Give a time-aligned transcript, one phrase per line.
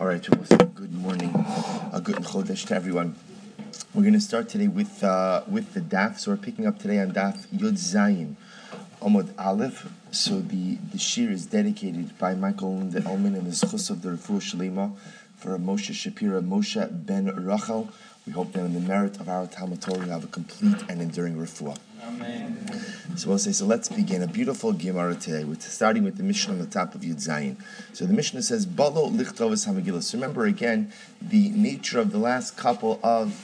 [0.00, 0.26] All right,
[0.74, 1.28] good morning,
[1.92, 3.16] a good chodesh to everyone.
[3.92, 6.18] We're going to start today with uh, with the daf.
[6.18, 8.36] So we're picking up today on daf Yud Zayin,
[9.02, 9.92] Amud Aleph.
[10.10, 14.08] So the the shiur is dedicated by Michael the Elman and the Schus of the
[14.08, 14.96] Refuah Shalema
[15.36, 17.90] for Moshe Shapira, Moshe Ben Rachel.
[18.26, 21.02] We hope that in the merit of our Talmud Torah, we have a complete and
[21.02, 21.76] enduring refuah.
[22.10, 22.66] Amen.
[23.16, 24.22] So we'll say, so let's begin.
[24.22, 27.56] A beautiful Gemara today, with, starting with the Mishnah on the top of Yud Zayin.
[27.92, 30.02] So the Mishnah says, Balo lichtovas hamagillah.
[30.02, 33.36] So remember again, the nature of the last couple of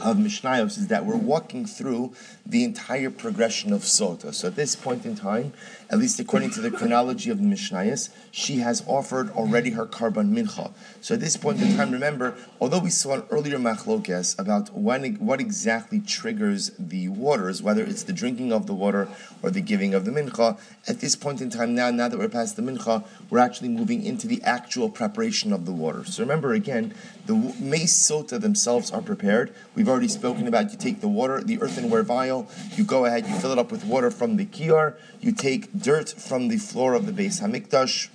[0.00, 2.12] of Mishnayos is that we're walking through
[2.44, 4.34] the entire progression of Sota.
[4.34, 5.52] So at this point in time,
[5.92, 10.32] at least according to the chronology of the Mishnayos, she has offered already her karban
[10.32, 10.72] mincha.
[11.02, 15.16] So at this point in time, remember, although we saw an earlier machlokes about when,
[15.16, 19.06] what exactly triggers the waters, whether it's the drinking of the water
[19.42, 22.28] or the giving of the mincha, at this point in time now, now that we're
[22.28, 26.04] past the mincha, we're actually moving into the actual preparation of the water.
[26.06, 26.94] So remember again,
[27.26, 29.54] the mace sota themselves are prepared.
[29.74, 33.34] We've already spoken about you take the water, the earthenware vial, you go ahead, you
[33.36, 37.06] fill it up with water from the kiyar, you take dirt from the floor of
[37.06, 38.08] the beis hamikdash.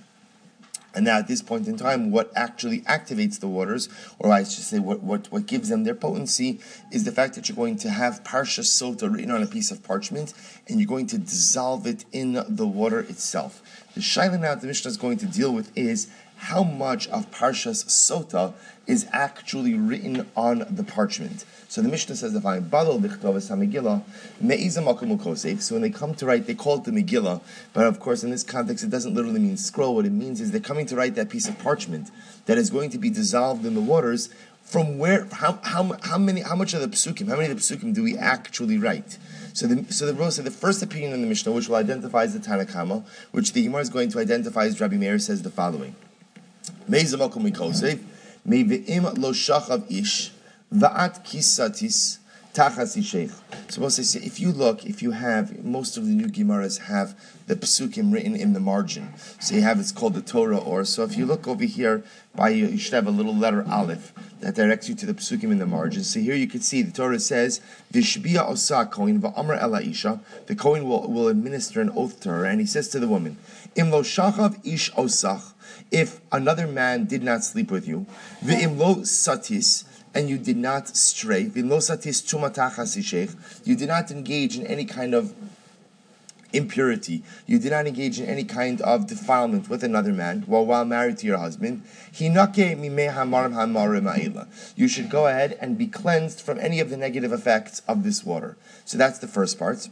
[0.95, 3.87] And now, at this point in time, what actually activates the waters,
[4.17, 6.59] or I should say, what, what, what gives them their potency,
[6.91, 9.83] is the fact that you're going to have Parsha Sota written on a piece of
[9.83, 10.33] parchment,
[10.67, 13.61] and you're going to dissolve it in the water itself.
[13.93, 17.85] The shaila now the Mishnah is going to deal with is how much of Parshas
[17.85, 18.53] Sota
[18.87, 21.45] is actually written on the parchment.
[21.69, 24.01] So the Mishnah says, "If I'm badal lichtovas hamegillah
[24.41, 27.41] meizam So when they come to write, they call it the Megillah,
[27.73, 29.95] but of course in this context it doesn't literally mean scroll.
[29.95, 32.09] What it means is they're coming to write that piece of parchment
[32.45, 34.29] that is going to be dissolved in the waters.
[34.63, 37.63] From where, how, how, how many, how much of the psukim, how many of the
[37.63, 39.17] psukim do we actually write?
[39.53, 42.33] So the so the so the first opinion in the Mishnah, which will identify as
[42.33, 45.95] the Tanakama, which the Gemara is going to identify as Rabbi Meir, says the following.
[46.87, 47.99] Meizamakum mikosev,
[48.47, 50.31] meivim lo shachav ish,
[50.73, 52.17] va'at kisatis
[52.57, 53.33] tachas isheich.
[53.71, 57.15] Supposed to say, if you look, if you have, most of the new Gemaras have
[57.45, 59.14] the psukim written in the margin.
[59.39, 60.83] So you have, it's called the Torah Ohr.
[60.83, 62.03] So if you look over here,
[62.36, 64.11] by you should have a little letter aleph
[64.42, 66.03] that directs you to the psukim in the margin.
[66.03, 67.61] So here you can see the Torah says,
[67.93, 70.19] Vishbiya osa kohen va'amr ela isha.
[70.47, 73.37] The kohen will, will administer an oath to her, and he says to the woman,
[73.75, 75.53] Im lo shachav ish osach
[75.92, 78.05] if another man did not sleep with you,
[78.43, 79.86] v'imlo satis,
[80.17, 81.52] and you did not stray, you
[83.76, 85.36] did not engage in any kind of
[86.52, 90.86] impurity, you did not engage in any kind of defilement with another man while while
[90.86, 91.83] married to your husband,
[92.17, 92.33] you
[94.88, 98.58] should go ahead and be cleansed from any of the negative effects of this water.
[98.86, 99.88] So that's the first part.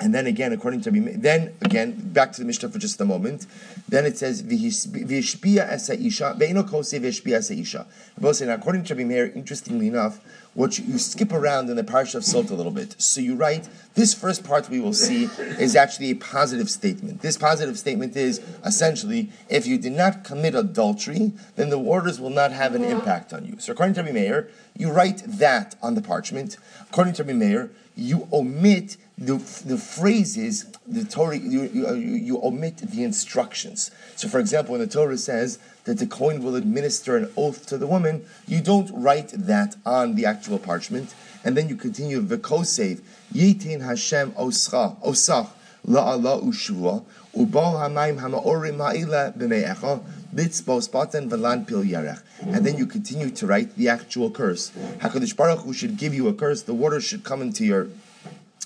[0.00, 3.46] And then again, according to then again, back to the Mishnah for just a moment.
[3.88, 7.86] Then it says v'ishpia esa isha ve'ino kose v'ishpia esa isha.
[8.16, 10.20] According to Rabbi Meir, interestingly enough,
[10.54, 13.00] what you, you, skip around in the parsha of Sota little bit.
[13.00, 15.24] So you write this first part we will see
[15.58, 17.22] is actually a positive statement.
[17.22, 22.30] This positive statement is essentially if you did not commit adultery, then the waters will
[22.30, 23.56] not have an impact on you.
[23.60, 26.56] So according to Rabbi Meir, you write that on the parchment.
[26.90, 29.34] According to Rabbi Meir, you omit the,
[29.64, 33.92] the phrases, the Torah, you, uh, you, you, omit the instructions.
[34.16, 37.78] So, for example, when the Torah says that the Kohen will administer an oath to
[37.78, 43.00] the woman, you don't write that on the actual parchment, and then you continue, V'kosev,
[43.32, 45.50] Yitin Hashem oscha, osach,
[45.86, 47.04] la'ala ushua,
[47.36, 50.02] ubal hamayim hamaorim ha'ila b'me'echa.
[50.34, 54.70] And then you continue to write the actual curse.
[54.70, 57.88] HaKadosh Baruch Hu should give you a curse, the water should come into your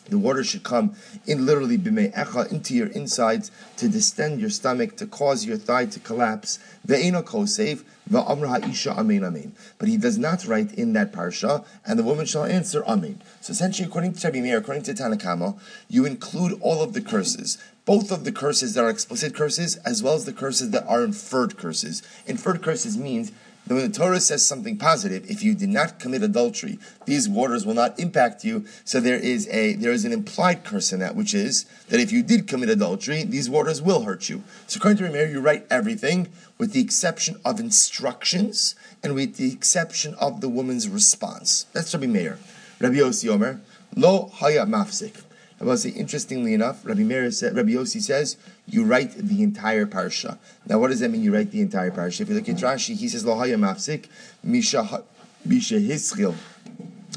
[0.09, 0.95] the water should come
[1.27, 6.01] in literally echa into your insides to distend your stomach, to cause your thigh to
[6.01, 6.59] collapse.
[6.87, 9.53] Ve'ena kosev va'amra ha'isha amen amen.
[9.79, 13.21] But he does not write in that parsha, and the woman shall answer amen.
[13.41, 15.59] So essentially, according to Rabbi Meir, according to Tanakama,
[15.89, 20.03] you include all of the curses both of the curses that are explicit curses as
[20.03, 22.03] well as the curses that are inferred curses.
[22.27, 23.31] Inferred curses means
[23.75, 27.75] when the Torah says something positive, if you did not commit adultery, these waters will
[27.75, 28.65] not impact you.
[28.85, 32.13] So there is a there is an implied curse in that, which is that if
[32.13, 34.45] you did commit adultery, these waters will hurt you.
[34.69, 36.29] So according to Rameir, you write everything
[36.59, 41.67] with the exception of instructions and with the exception of the woman's response.
[41.73, 42.39] That's Rabbi Meir.
[42.79, 43.61] Rabbi Yossi Omer,
[43.97, 45.23] lo haya mafsik.
[45.61, 48.37] I will say, interestingly enough, Rabbi Meir said, Rabbi Yossi says,
[48.69, 50.39] you write the entire parsha.
[50.67, 51.23] Now, what does that mean?
[51.23, 52.23] You write the entire parsha.
[52.23, 54.07] If you look at Rashi, he says, "Lo haya mafsik
[54.43, 55.03] misha
[55.45, 56.35] misha hischil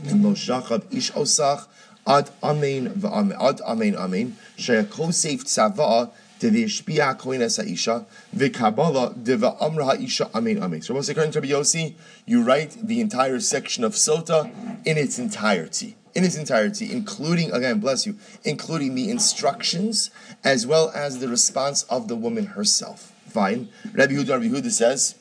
[0.07, 1.67] and lo shachab ish osach
[2.05, 10.29] ad amen v'amen ad amen amen sheyakosef tzava Devishpia koines ha'isha, v'kabala deva amra ha'isha
[10.33, 10.81] amen amen.
[10.81, 11.95] So, according to Rabbi Yossi,
[12.25, 14.49] you write the entire section of Sota
[14.85, 20.09] in its entirety in its entirety, including, again, bless you, including the instructions
[20.43, 23.13] as well as the response of the woman herself.
[23.27, 23.69] Fine.
[23.93, 25.15] Rabbi Huda, Rabbi Huda says,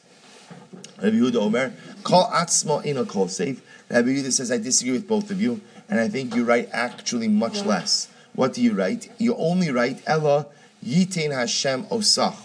[1.03, 1.75] Rabbi Huda Omer,
[2.05, 3.63] call atzma in a call safe.
[3.91, 7.29] Rabbi Huda says, I disagree with both of you, and I think you write actually
[7.29, 8.09] much less.
[8.35, 9.11] What do you write?
[9.19, 10.47] You only write Ella
[10.85, 12.37] Yitain Hashem Osach.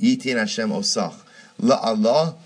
[0.00, 1.14] Yitain Hashem Osach.
[1.58, 2.36] La Allah.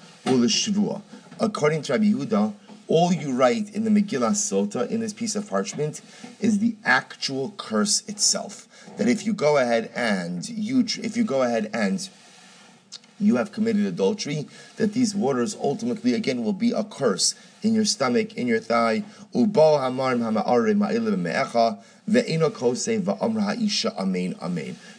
[1.41, 2.55] According to Rabbi Huda,
[2.89, 6.01] all you write in the Megillah Sota, in this piece of parchment,
[6.41, 8.69] is the actual curse itself.
[8.97, 12.09] That if you go ahead and you, if you go ahead and
[13.19, 17.85] you have committed adultery, that these waters ultimately again will be a curse in your
[17.85, 19.05] stomach, in your thigh.
[22.09, 22.27] Amen.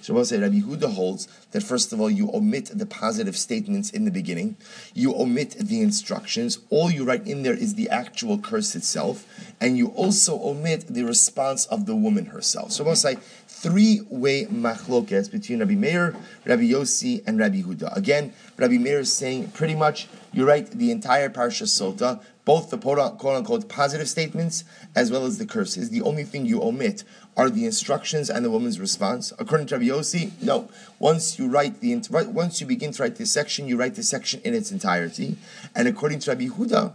[0.01, 3.89] So we'll say Rabbi Huda holds that first of all you omit the positive statements
[3.89, 4.55] in the beginning,
[4.93, 6.59] you omit the instructions.
[6.69, 9.25] All you write in there is the actual curse itself,
[9.59, 12.71] and you also omit the response of the woman herself.
[12.71, 13.17] So we'll say
[13.47, 16.15] three-way machlokes between Rabbi Meir,
[16.45, 17.95] Rabbi Yossi, and Rabbi Huda.
[17.95, 22.77] Again, Rabbi Meir is saying pretty much you write the entire Parsha Sota, both the
[22.77, 24.63] quote unquote positive statements
[24.95, 25.89] as well as the curses.
[25.89, 27.03] The only thing you omit
[27.35, 29.33] are the instructions and the woman's response.
[29.39, 30.69] According to Rabbi Yossi, no.
[30.99, 31.95] Once you write the
[32.27, 35.37] once you begin to write this section, you write the section in its entirety.
[35.75, 36.93] And according to Rabbi Huda,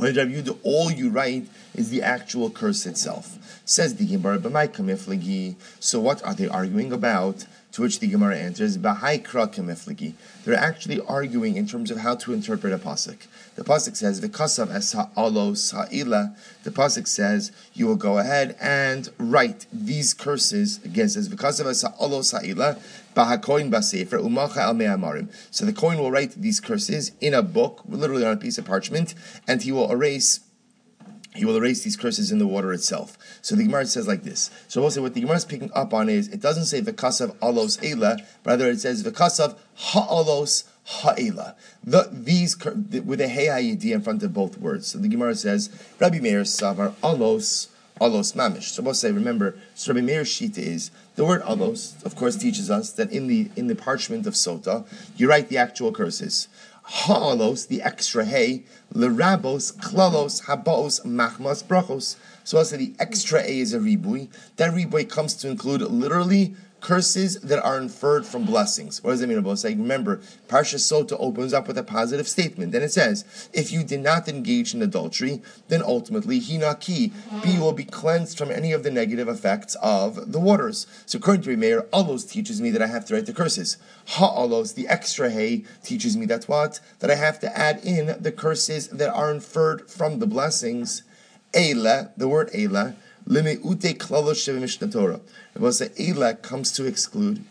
[0.00, 3.36] when Rabbi Yehuda, all you write is the actual curse itself.
[3.64, 4.40] Says the Gemara,
[5.80, 7.46] So what are they arguing about?
[7.72, 12.78] To which the Gemara answers, They're actually arguing in terms of how to interpret a
[12.78, 13.18] pasuk.
[13.54, 19.08] The pasuk says, "V'kasav es ha'alos ha'ila." The pasuk says, "You will go ahead and
[19.18, 22.78] write these curses." Again, says, "V'kasav es ha'alos ha'ila."
[23.14, 23.24] So
[25.66, 29.14] the Kohen will write these curses in a book, literally on a piece of parchment,
[29.48, 30.40] and he will erase
[31.34, 33.16] he will erase these curses in the water itself.
[33.40, 34.50] So the Gemara says like this.
[34.66, 37.78] So say what the Gemara is picking up on is it doesn't say v'kasav alos
[37.88, 41.54] ela, rather it says v'kasav ha'alos ha'ela.
[41.84, 44.88] The, these with a hey in front of both words.
[44.88, 45.70] So the Gemara says
[46.00, 47.68] Rabbi Meir savar alos
[48.00, 48.70] alos mamish.
[48.70, 49.56] So we'll say remember.
[49.74, 52.02] So Rabbi shita is the word alos.
[52.04, 54.86] Of course, teaches us that in the in the parchment of sota
[55.16, 56.48] you write the actual curses
[56.90, 62.16] ha'alos, the extra hey, lerabos, klalos, habos, machmas, brachos.
[62.42, 64.28] So also the extra a is a ribui.
[64.56, 69.02] That ribui comes to include literally curses that are inferred from blessings.
[69.02, 69.80] What does that mean about saying?
[69.80, 72.72] Remember, Parsha Sota opens up with a positive statement.
[72.72, 77.12] Then it says, if you did not engage in adultery, then ultimately hinaki,
[77.42, 80.86] B will be cleansed from any of the negative effects of the waters.
[81.06, 83.76] So according to Meir, Alos teaches me that I have to write the curses.
[84.06, 86.80] Ha'alos, the extra hay, teaches me that what?
[87.00, 91.02] That I have to add in the curses that are inferred from the blessings.
[91.52, 92.94] Eila, the word Eila,
[93.30, 95.20] Limeute klalosh Mishnah Torah.
[95.54, 97.44] That Elek comes to exclude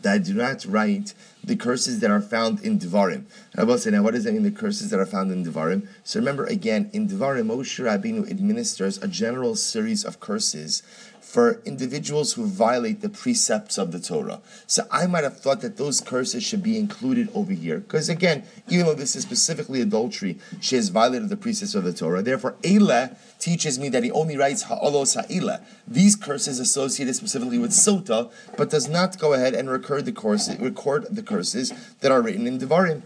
[0.00, 1.14] that I do not write
[1.44, 3.26] the curses that are found in Devarim.
[3.56, 4.42] I will say now, what does that mean?
[4.42, 5.86] The curses that are found in Devarim.
[6.02, 10.82] So remember again, in Devarim, Moshe Rabbeinu administers a general series of curses
[11.30, 14.40] for individuals who violate the precepts of the Torah.
[14.66, 17.78] So I might have thought that those curses should be included over here.
[17.78, 21.92] Because again, even though this is specifically adultery, she has violated the precepts of the
[21.92, 22.20] Torah.
[22.20, 25.60] Therefore, Eila teaches me that he only writes Ha'olos Ha'ila.
[25.86, 30.52] These curses associated specifically with Sota, but does not go ahead and record the, course,
[30.58, 33.02] record the curses that are written in Devarim.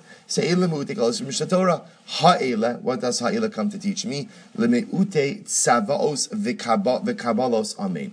[2.83, 4.29] What does ha'ela come to teach me?
[4.57, 5.45] Leme'ute
[6.31, 8.13] v'kabalos amen.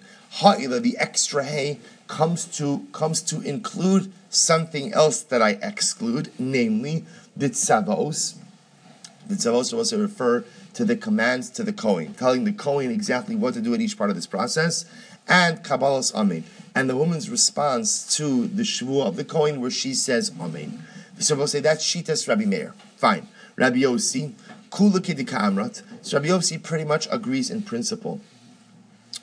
[0.82, 1.80] The extra hay,
[2.12, 7.06] comes to comes to include something else that I exclude, namely
[7.38, 8.36] the tzavaos.
[9.28, 13.54] The tzavaos also refer to the commands to the Kohen, telling the Kohen exactly what
[13.54, 14.86] to do at each part of this process,
[15.28, 16.44] and Kabbalas Amen.
[16.76, 20.84] And the woman's response to the Shavuot of the Kohen, where she says Amen.
[21.22, 22.74] So we'll say that's Shitas Rabbi Meir.
[22.98, 23.28] Fine.
[23.56, 24.34] Rabbi Yossi,
[24.72, 25.84] Kula Kidika Amrat.
[26.02, 28.22] So Rabbi Yossi pretty much agrees in principle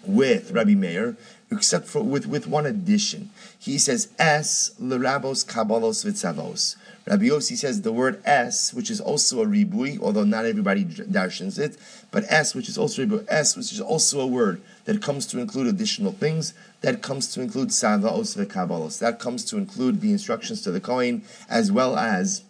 [0.05, 1.17] with Rabbi Meir,
[1.51, 3.31] except for with, with one addition.
[3.59, 6.77] He says Es lerabos kabalos vitzavos.
[7.07, 11.59] Rabbi Yossi says the word S, which is also a ribui, although not everybody darshans
[11.59, 11.77] it,
[12.11, 15.41] but S, which is also ribui, S, which is also a word that comes to
[15.41, 20.13] include additional things, that comes to include Sava savaos v'kabalos, that comes to include the
[20.13, 22.45] instructions to the Kohen, as well as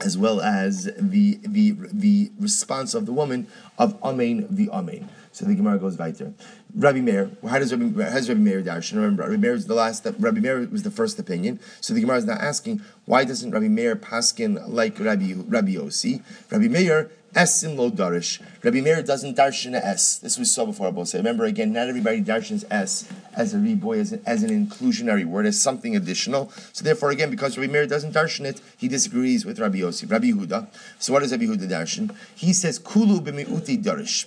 [0.00, 5.08] as well as the the the response of the woman of amen the amen.
[5.32, 6.32] So the Gemara goes weiter.
[6.74, 7.30] Rabbi Meir.
[7.48, 8.94] How does Rabbi, how does Rabbi Meir darshan?
[8.94, 10.04] Remember, Rabbi Meir is the last.
[10.04, 11.60] Rabbi Meir was the first opinion.
[11.80, 16.22] So the Gemara is now asking, why doesn't Rabbi Meir paskin like Rabbi Rabbi Yossi?
[16.50, 18.40] Rabbi Meir Esim lo darish.
[18.62, 20.18] Rabbi Meir doesn't darshan S.
[20.18, 20.88] This we saw before.
[20.88, 21.18] I say.
[21.18, 25.44] Remember again, not everybody darshans S as a ribui, as, an, as an inclusionary word,
[25.44, 26.50] as something additional.
[26.72, 30.30] So therefore, again, because Rabbi Meir doesn't darshan it, he disagrees with Rabbi Yossi, Rabbi
[30.30, 30.68] Huda.
[30.98, 32.14] So what does Rabbi Huda darshan?
[32.34, 34.26] He says kulu b'miuti darish.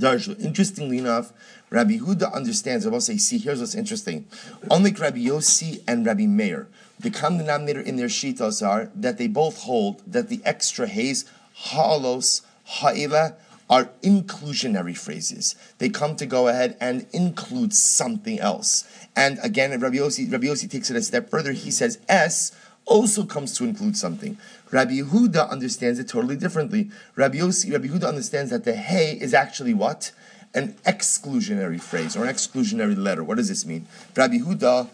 [0.00, 0.28] Darish.
[0.40, 1.32] Interestingly enough,
[1.70, 2.86] Rabbi Huda understands.
[2.86, 4.26] I will say, see, here's what's interesting.
[4.70, 6.66] Unlike Rabbi Yossi and Rabbi Meir,
[6.98, 11.24] the common denominator in their shitas are that they both hold that the extra haze
[11.54, 13.36] ha'alos, ha'ila
[13.68, 15.54] are inclusionary phrases.
[15.78, 18.84] They come to go ahead and include something else.
[19.14, 21.52] And again, Rabbi Yossi, Rabbi Yossi takes it a step further.
[21.52, 22.50] He says S
[22.86, 24.36] also comes to include something.
[24.70, 26.90] Rabbi Yehuda understands it totally differently.
[27.14, 30.12] Rabbi Yossi, Rabbi Yehuda understands that the hey is actually what?
[30.54, 33.22] An exclusionary phrase or an exclusionary letter.
[33.22, 33.86] What does this mean?
[34.16, 34.88] Rabbi Yehuda,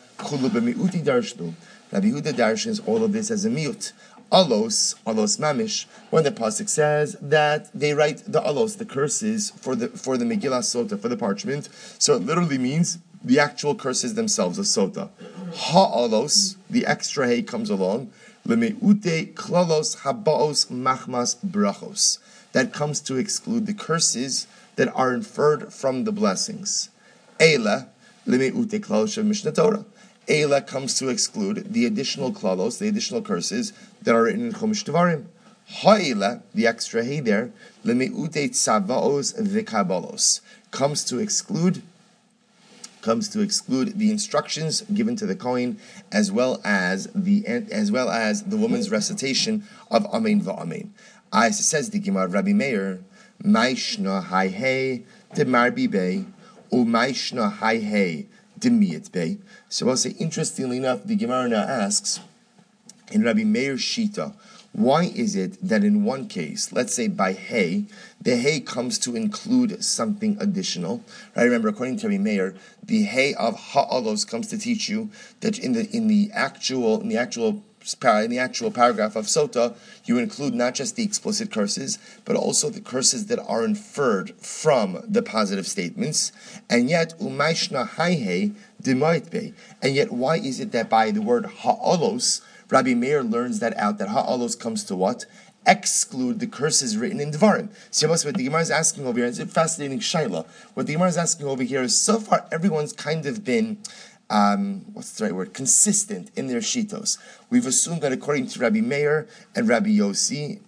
[1.93, 3.93] Rabbi Yehuda darshans all of this as a mute
[4.33, 9.75] alos, alos mamish, when the pasuk says that they write the alos, the curses for
[9.77, 11.69] the for the Megillah Sota, for the parchment.
[11.99, 15.11] So it literally means the actual curses themselves, the Sota.
[15.57, 18.11] Ha-alos, the extra hay comes along.
[18.47, 22.19] Lemeute klalos habaos machmas brachos.
[22.53, 24.47] That comes to exclude the curses
[24.77, 26.91] that are inferred from the blessings.
[27.41, 27.89] Eila,
[28.27, 29.85] lemeute klalos of Mishnah Torah.
[30.29, 33.73] Ela comes to exclude the additional klalos, the additional curses
[34.03, 35.27] that are in Chumash Devarim.
[35.69, 37.51] Ha'ela, the extra hey there,
[37.85, 41.83] lemiute tzavaos v'kabalos, comes to exclude
[43.07, 45.79] comes to exclude the instructions given to the Kohen
[46.11, 50.89] as well as the as well as the woman's recitation of Amen va'Amen.
[51.33, 52.99] I says the Gemara Rabbi Meir,
[53.41, 56.25] Maishna hai hey de marbi bey,
[56.73, 58.27] u Maishna hai hey
[58.59, 59.39] demiyat bey.
[59.69, 62.19] So say, interestingly enough, the Gemara now asks
[63.13, 64.35] in Rabbi Meir Shita,
[64.77, 67.87] why is it that in one case, let's say by hay,
[68.21, 71.03] the hay comes to include something additional?
[71.35, 71.45] Right?
[71.45, 72.55] Remember, according to Rabbi Meir,
[72.85, 77.09] the hay of ha'alos comes to teach you that in the in the actual in
[77.09, 77.63] the actual
[78.05, 82.69] in the actual paragraph of Sota, you include not just the explicit curses, but also
[82.69, 86.33] the curses that are inferred from the positive statements.
[86.69, 88.55] And yet, umayshna haihe
[89.31, 89.55] be.
[89.83, 93.99] And yet, why is it that by the word ha'alos, Rabbi Meir learns that out,
[93.99, 95.27] that ha'alos comes to what?
[95.67, 97.71] Exclude the curses written in Devarim.
[97.91, 100.47] See what the Gemara is asking over here, it's a fascinating shaila.
[100.75, 103.79] What the Gemara is asking over here is so far everyone's kind of been
[104.29, 105.55] um, what's the right word?
[105.55, 107.19] Consistent in their shitos.
[107.51, 110.61] We've assumed that according to Rabbi Meir and Rabbi Yossi,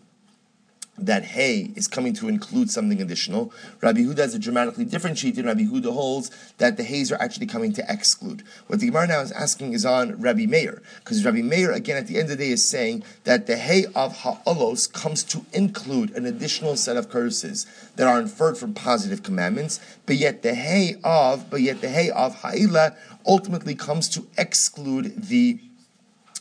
[0.99, 3.53] that hay is coming to include something additional.
[3.81, 7.21] Rabbi Huda has a dramatically different sheet, and Rabbi Huda holds that the hays are
[7.21, 8.43] actually coming to exclude.
[8.67, 12.07] What the Gemara now is asking is on Rabbi Meir, because Rabbi Meir, again, at
[12.07, 16.11] the end of the day, is saying that the hay of ha'alos comes to include
[16.17, 20.97] an additional set of curses that are inferred from positive commandments, but yet the hay
[21.05, 25.61] of, but yet the hay of ha'ila ultimately comes to exclude the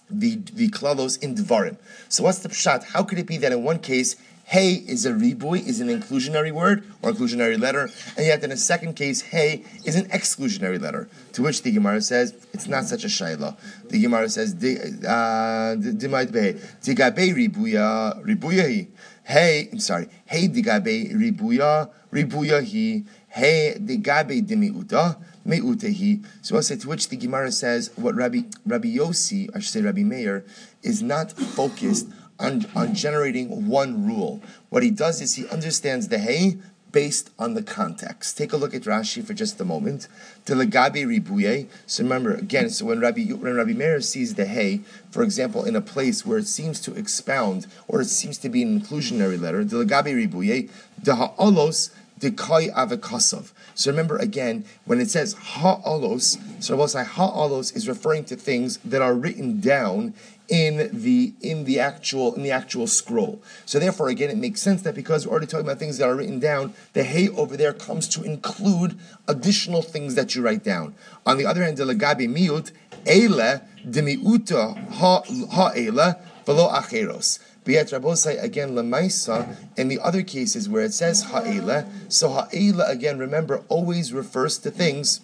[0.10, 1.78] the the klalos in dvarim.
[2.10, 2.86] So what's the pshat?
[2.86, 4.16] How could it be that in one case
[4.50, 8.56] Hey is a ribui, is an inclusionary word or inclusionary letter, and yet in the
[8.56, 11.10] second case, hey is an exclusionary letter.
[11.34, 13.58] To which the Gemara says it's not such a shayla.
[13.90, 18.88] The Gemara says uh, dimait be digabe ribuya ribuya
[19.26, 20.08] Hey, I'm sorry.
[20.26, 23.04] Hey digabe ribuya ribuya hi.
[23.28, 26.26] Hey digabe dimiuta meutehi.
[26.42, 29.82] So I'll say to which the Gemara says what Rabbi Rabbi Yossi, I should say
[29.82, 30.46] Rabbi Meir,
[30.84, 32.08] is not focused
[32.40, 34.42] on, on generating one rule.
[34.70, 36.58] What he does is he understands the hay
[36.92, 38.38] based on the context.
[38.38, 40.08] Take a look at Rashi for just a moment.
[40.46, 41.68] Delagabe ribuye.
[41.86, 42.70] So remember again.
[42.70, 46.38] So when Rabbi when Rabbi Meir sees the hay, for example, in a place where
[46.38, 50.70] it seems to expound or it seems to be an inclusionary letter, delagabe ribuye,
[51.02, 53.52] deha'olos dekai avakasov.
[53.78, 58.36] So remember again, when it says ha'alos, so I will say ha'alos is referring to
[58.36, 60.16] things that are written down
[60.50, 63.40] in the in the actual in the actual scroll.
[63.68, 66.16] So therefore, again, it makes sense that because we're already talking about things that are
[66.16, 70.96] written down, the hay over there comes to include additional things that you write down.
[71.28, 72.72] On the other hand, the legabe miut
[73.06, 76.16] ele demiuta ha ha ele
[76.48, 77.38] velo acheros.
[77.68, 81.86] But yet, Rabbosai again lemaisa in the other cases where it says ha'ela.
[82.08, 85.20] So ha'ela again, remember, always refers to things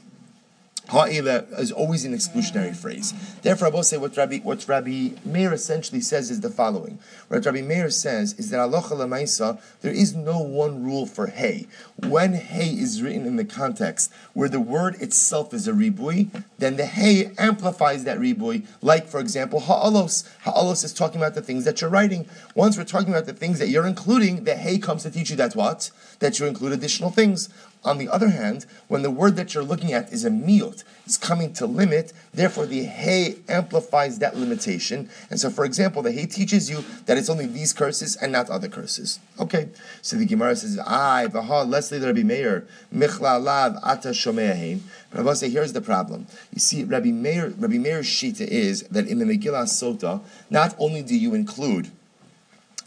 [0.89, 3.13] Ha'ila is always an exclusionary phrase.
[3.41, 6.99] Therefore, I will say what Rabbi, what Rabbi Meir essentially says is the following.
[7.29, 11.67] What Rabbi Meir says is that alocha lemaisa, there is no one rule for hay.
[11.95, 16.75] When hay is written in the context where the word itself is a ribui, then
[16.75, 18.65] the hay amplifies that ribui.
[18.81, 20.29] Like, for example, ha'alos.
[20.41, 22.27] Ha'alos is talking about the things that you're writing.
[22.55, 25.37] Once we're talking about the things that you're including, the hay comes to teach you
[25.37, 25.91] that what?
[26.19, 27.49] That you include additional things.
[27.85, 31.17] On the other hand, when the word that you're looking at is a miut, it's
[31.17, 35.09] coming to limit, therefore the hey amplifies that limitation.
[35.29, 38.49] And so, for example, the hey teaches you that it's only these curses and not
[38.49, 39.19] other curses.
[39.39, 39.69] Okay,
[40.01, 44.79] so the Gemara says, "I v'ha Leslie Rabbi Meir michla lav ata shomeahin."
[45.11, 46.27] But I will say, here's the problem.
[46.53, 51.03] You see, Rabbi Meir, Rabbi Meir's shita is that in the Megillah Sota, not only
[51.03, 51.91] do you include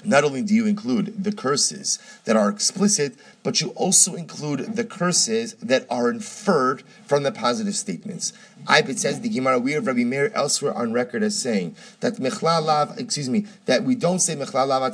[0.04, 4.84] not only do you include the curses that are explicit, but you also include the
[4.84, 8.32] curses that are inferred from the positive statements.
[8.66, 12.98] Ibit says the Gemara, we have Rabbi Meir elsewhere on record as saying that mechlalav,
[12.98, 14.86] excuse me, that we don't say mechlalav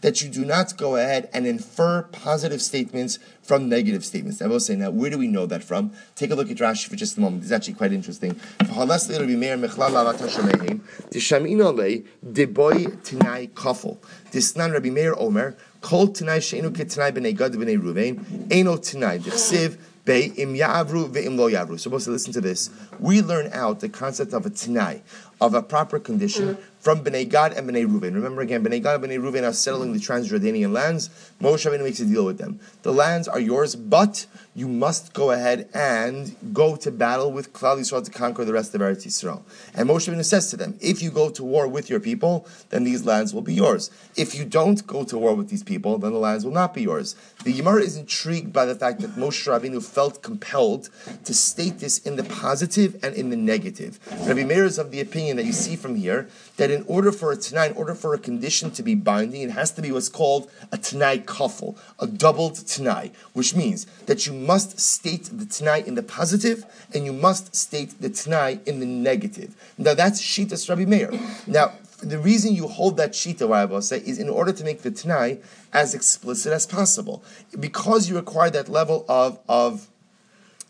[0.00, 3.18] that you do not go ahead and infer positive statements
[3.50, 4.40] from negative statements.
[4.40, 5.90] I will say now, where do we know that from?
[6.14, 7.42] Take a look at Rashi for just a moment.
[7.42, 8.38] It's actually quite interesting.
[8.68, 8.86] Kol
[16.08, 21.50] Tanai Sheinu Ketanai B'nei Gad B'nei Ruvain, Eno Tanai, Dechsiv, Be Im Ya'avru Ve'im Lo
[21.50, 21.80] Ya'avru.
[21.80, 22.70] Supposed to listen to this.
[23.00, 25.02] We learn out the concept of a Tanai,
[25.40, 28.14] of a proper condition, from Bnei Gad and Bnei Reuven.
[28.14, 31.10] Remember again, Bnei Gad and Bnei Reuven are settling the Transjordanian lands.
[31.40, 32.58] Moshe Rabbeinu makes a deal with them.
[32.82, 37.78] The lands are yours, but you must go ahead and go to battle with Klal
[37.78, 39.42] Yisrael to conquer the rest of Eretz Yisrael.
[39.74, 42.82] And Moshe Rabbeinu says to them, if you go to war with your people, then
[42.82, 43.90] these lands will be yours.
[44.16, 46.82] If you don't go to war with these people, then the lands will not be
[46.82, 47.14] yours.
[47.44, 50.90] The Gemara is intrigued by the fact that Moshe Rabbeinu felt compelled
[51.24, 54.00] to state this in the positive and in the negative.
[54.26, 57.30] Rabbi Meir is of the opinion that you see from here that in order for
[57.30, 60.08] a Tanai, in order for a condition to be binding, it has to be what's
[60.08, 65.86] called a Tanai kafel, a doubled Tanai, which means that you must state the Tanai
[65.86, 69.54] in the positive and you must state the Tanai in the negative.
[69.78, 71.10] Now that's Shita Rabbi Meir.
[71.46, 74.82] Now, the reason you hold that shita, what I say, is in order to make
[74.82, 75.38] the Tanai
[75.72, 77.22] as explicit as possible.
[77.58, 79.88] Because you require that level of, of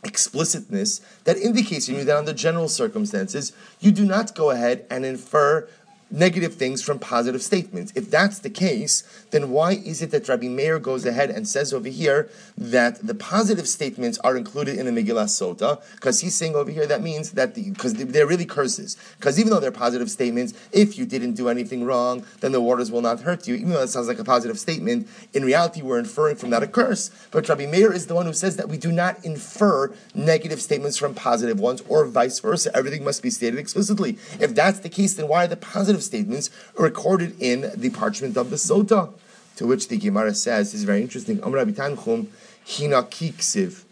[0.03, 5.05] explicitness that indicates to you that under general circumstances, you do not go ahead and
[5.05, 5.69] infer
[6.11, 7.93] negative things from positive statements.
[7.95, 11.73] If that's the case, then why is it that Rabbi Meir goes ahead and says
[11.73, 15.83] over here that the positive statements are included in the Megillah Sota?
[15.95, 18.97] Because he's saying over here that means that because the, they're really curses.
[19.19, 22.91] Because even though they're positive statements, if you didn't do anything wrong, then the waters
[22.91, 23.55] will not hurt you.
[23.55, 26.67] Even though that sounds like a positive statement, in reality we're inferring from that a
[26.67, 27.11] curse.
[27.31, 30.97] But Rabbi Meir is the one who says that we do not infer negative statements
[30.97, 32.75] from positive ones, or vice versa.
[32.75, 34.19] Everything must be stated explicitly.
[34.41, 38.51] If that's the case, then why are the positive statements recorded in the parchment of
[38.51, 39.13] the Sota?
[39.57, 41.43] To which the Gemara says, is very interesting.
[41.43, 42.29] Amr Tanchum,
[42.67, 43.85] Hina Kiksiv.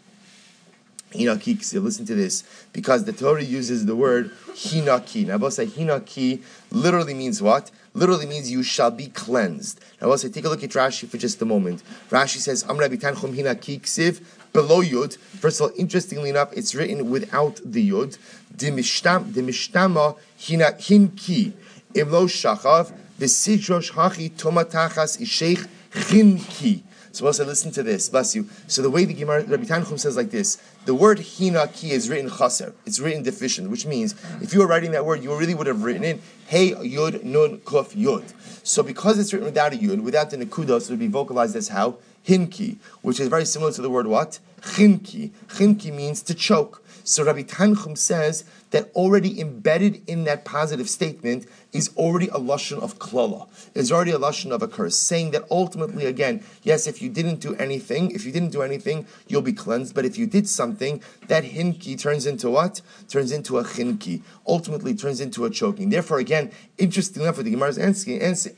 [1.13, 1.33] Hina.
[1.79, 2.43] Listen to this.
[2.73, 5.51] Because the Torah uses the word Hinaki.
[5.51, 6.41] Say Hinaki
[6.71, 7.71] literally means what?
[7.93, 9.79] Literally means you shall be cleansed.
[10.01, 11.81] Now, I say, take a look at Rashi for just a moment.
[12.09, 14.21] Rashi says, Amr Tanchum Hina Kiksiv
[14.53, 15.17] below Yud.
[15.17, 18.17] First of all, interestingly enough, it's written without the Yud.
[18.55, 21.53] Dimishtam, Dimishtama Hina Hinki.
[21.93, 22.93] Imlo Shachav.
[23.19, 26.83] V'sidrosh hachi tomatachas isheich chinki.
[27.11, 28.47] So also listen to this, bless you.
[28.67, 32.07] So the way the Gemara Rabbi Tanchum says like this, the word hina ki is
[32.09, 32.73] written chaser.
[32.85, 35.83] It's written deficient, which means if you were writing that word, you really would have
[35.83, 38.31] written in hey yud nun kuf yud.
[38.65, 41.69] So because it's written without a yud, without the nekudos, it would be vocalized as
[41.69, 45.31] how hinki, which is very similar to the word what chinki.
[45.47, 46.81] Chinki means to choke.
[47.09, 52.79] So Rabbi Tanchum says that already embedded in that positive statement is already a lashon
[52.79, 53.47] of klala.
[53.73, 57.39] Is already a lashon of a curse, saying that ultimately, again, yes, if you didn't
[57.39, 59.95] do anything, if you didn't do anything, you'll be cleansed.
[59.95, 62.81] But if you did something, that hinki turns into what?
[63.07, 64.21] Turns into a chinki.
[64.47, 65.89] Ultimately, turns into a choking.
[65.89, 67.79] Therefore, again, interesting enough, what the Gemara is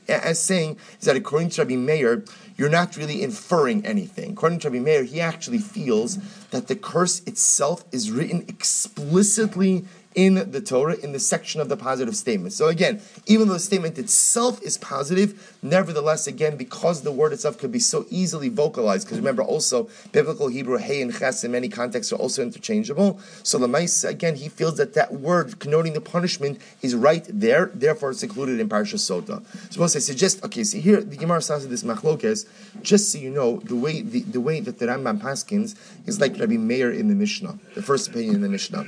[0.08, 2.22] as saying is that according to Rabbi Meir,
[2.62, 4.34] you're not really inferring anything.
[4.34, 6.18] According to Rabbi Meir, he actually feels
[6.50, 11.76] that the curse itself is written explicitly in the Torah in the section of the
[11.76, 12.52] positive statement.
[12.52, 17.58] So again, even though the statement itself is positive, nevertheless, again, because the word itself
[17.58, 21.68] could be so easily vocalized, because remember also, biblical Hebrew, hey and ches in many
[21.68, 23.20] contexts are also interchangeable.
[23.42, 28.10] So Lamais, again, he feels that that word connoting the punishment is right there, therefore
[28.10, 29.42] it's included in Parsha Sota.
[29.72, 32.46] So I suggest, okay, see here, the Gemara says this machlokes,
[32.82, 36.38] just so you know, the way the, the way that the Rambam Paskins is like
[36.38, 38.86] Rabbi Meir in the Mishnah, the first opinion in the Mishnah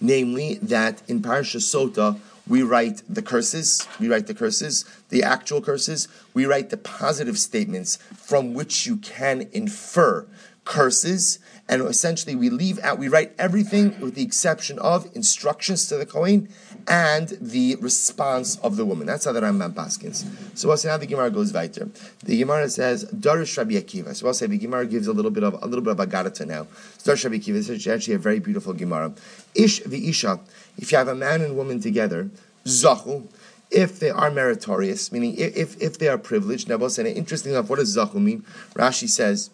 [0.00, 5.60] namely that in Parasha Sota we write the curses, we write the curses, the actual
[5.60, 10.26] curses, we write the positive statements from which you can infer
[10.64, 11.38] curses,
[11.70, 16.04] and essentially we leave out, we write everything with the exception of instructions to the
[16.04, 16.48] Kohen
[16.88, 19.06] and the response of the woman.
[19.06, 20.26] That's how the Rambam paskins.
[20.58, 21.88] So we'll see how the Gemara goes weiter.
[22.24, 24.16] The Gemara says Darish Rabbi Akiva.
[24.16, 26.08] So we'll say the Gemara gives a little bit of a little bit of a
[26.08, 26.64] garata now.
[27.04, 27.60] Darish Rabbi Akiva.
[27.60, 29.12] Is actually a very beautiful Gemara.
[29.54, 30.40] Ish v'isha.
[30.76, 32.30] If you have a man and woman together,
[32.64, 33.28] zachu
[33.70, 36.68] if they are meritorious, meaning if, if they are privileged.
[36.68, 38.44] Now, we'll say, interesting enough, what does zachu mean?
[38.74, 39.50] Rashi says,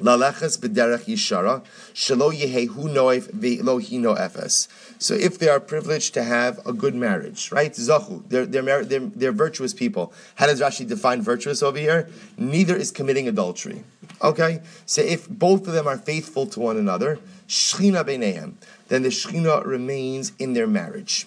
[0.00, 1.62] Lalechas b'derech yishara
[1.94, 4.68] shelo yehehu noif ve'lo hino efes.
[4.98, 7.72] So if they are privileged to have a good marriage, right?
[7.72, 10.12] Zachu, they're, they're, they're, they're virtuous people.
[10.36, 12.08] How does Rashi define virtuous over here?
[12.36, 13.84] Neither is committing adultery.
[14.22, 14.62] Okay?
[14.86, 17.18] So if both of them are faithful to one another,
[17.48, 18.54] shchina b'nehem,
[18.88, 21.26] then the shchina remains in their marriage.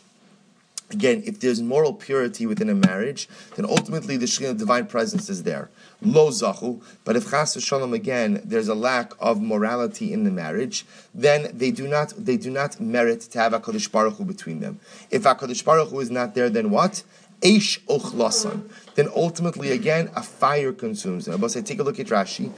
[0.89, 5.43] Again, if there's moral purity within a marriage, then ultimately the Shekhinah divine presence is
[5.43, 5.69] there.
[6.01, 10.85] Lo zachu, but if chas shalom again, there's a lack of morality in the marriage,
[11.13, 14.61] then they do not they do not merit to have a Kadosh Baruch Hu between
[14.61, 14.79] them.
[15.11, 17.03] If a Kadosh Baruch Hu is not there, then what?
[17.41, 18.69] Eish ochlasan.
[18.97, 21.39] Then ultimately, again, a fire consumes them.
[21.39, 22.51] But say, take a look at Rashi.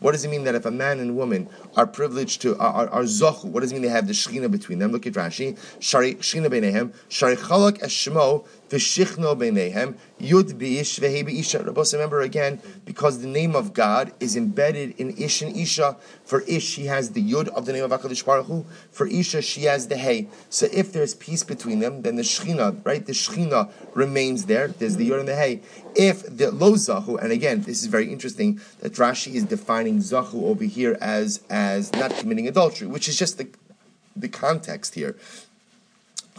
[0.00, 3.02] What does it mean that if a man and woman are privileged to are, are,
[3.04, 3.46] zochu?
[3.46, 4.92] What does it mean they have the shchina between them?
[4.92, 5.58] Look at Rashi.
[5.80, 6.92] Shari shchina beinehem.
[7.08, 9.94] Shari chalak eshmo v'shichno beinehem.
[10.20, 11.64] Yud beish vehe beisha.
[11.94, 15.96] Remember again, because the name of God is embedded in ish and isha.
[16.26, 18.66] For ish, he has the yud of the name of Hakadosh Baruch Hu.
[18.90, 20.28] For isha, she has the hey.
[20.50, 23.06] So if there's peace between them, then the shchina, right?
[23.06, 24.68] The shchina remains there.
[24.82, 25.60] There's the yod and the hey.
[25.94, 30.42] If the lo zahu, and again, this is very interesting that Rashi is defining zahu
[30.42, 33.48] over here as as not committing adultery, which is just the
[34.16, 35.16] the context here.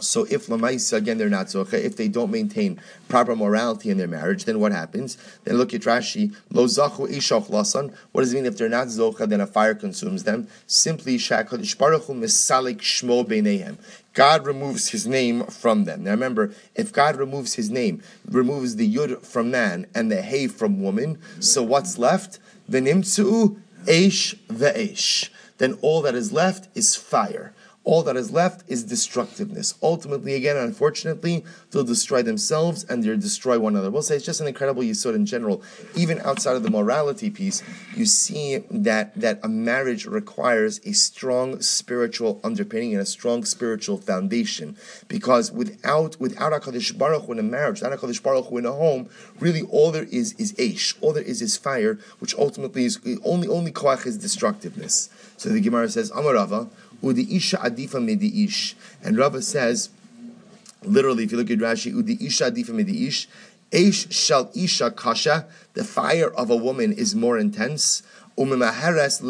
[0.00, 4.08] So if lamaisa again they're not zocha, if they don't maintain proper morality in their
[4.08, 5.16] marriage, then what happens?
[5.44, 7.94] Then look at Rashi, lo zachu ishoch lasan.
[8.10, 9.28] What does it mean if they're not zocha?
[9.28, 10.48] Then a fire consumes them.
[10.66, 13.76] Simply shakadish baruch misalik shmo beinehem.
[14.14, 16.04] God removes His name from them.
[16.04, 20.48] Now remember, if God removes His name, removes the yud from man and the hey
[20.48, 22.40] from woman, so what's left?
[22.68, 25.30] The nimtzu eish ve'esh.
[25.58, 27.54] Then all that is left is fire
[27.84, 29.74] all that is left is destructiveness.
[29.82, 33.90] Ultimately, again, unfortunately, they'll destroy themselves and they'll destroy one another.
[33.90, 35.62] We'll say it's just an incredible yisod in general.
[35.94, 37.62] Even outside of the morality piece,
[37.94, 43.98] you see that, that a marriage requires a strong spiritual underpinning and a strong spiritual
[43.98, 44.76] foundation.
[45.06, 48.72] Because without without HaKadosh Baruch Hu in a marriage, without HaKadosh Baruch Hu in a
[48.72, 50.94] home, really all there is is Aish.
[51.02, 55.10] All there is is fire, which ultimately is only only koach is destructiveness.
[55.36, 56.70] So the Gemara says, Amarava,
[57.04, 58.74] Udi isha adifa midi ish.
[59.02, 59.90] And Rava says,
[60.82, 63.28] literally, if you look at Rashi, Udi isha adifa midi ish,
[63.70, 68.02] Eish shal isha kasha, the fire of a woman is more intense.
[68.36, 69.20] And has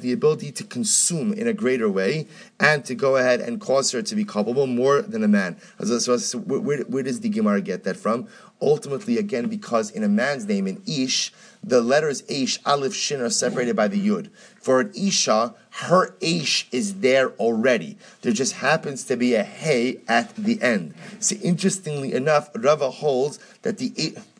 [0.00, 2.26] the ability to consume in a greater way
[2.60, 5.56] and to go ahead and cause her to be culpable more than a man.
[5.82, 8.28] So, where, where does the Gemara get that from?
[8.60, 13.30] Ultimately, again, because in a man's name, in Ish, the letters Ish, Aleph, Shin are
[13.30, 14.30] separated by the Yud.
[14.60, 17.96] For an Isha, her Ish is there already.
[18.20, 20.94] There just happens to be a Hey at the end.
[21.18, 23.88] See, interestingly enough, Rava holds that the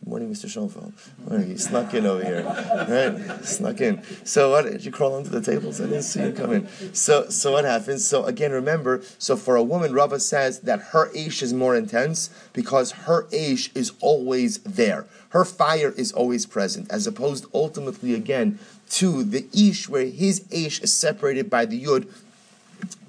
[0.03, 0.49] Good morning, Mr.
[0.49, 0.93] Schoenfeld.
[1.29, 2.43] Morning, you snuck in over here.
[2.43, 3.45] Right?
[3.45, 4.03] Snuck in.
[4.25, 5.81] So what did you crawl under the tables?
[5.81, 6.69] I didn't see you come in.
[6.93, 8.05] So so what happens?
[8.05, 12.31] So again, remember, so for a woman, Rava says that her Ish is more intense
[12.53, 15.07] because her Ish is always there.
[15.29, 18.59] Her fire is always present, as opposed ultimately again
[18.93, 22.09] to the Ish, where his Ish is separated by the Yud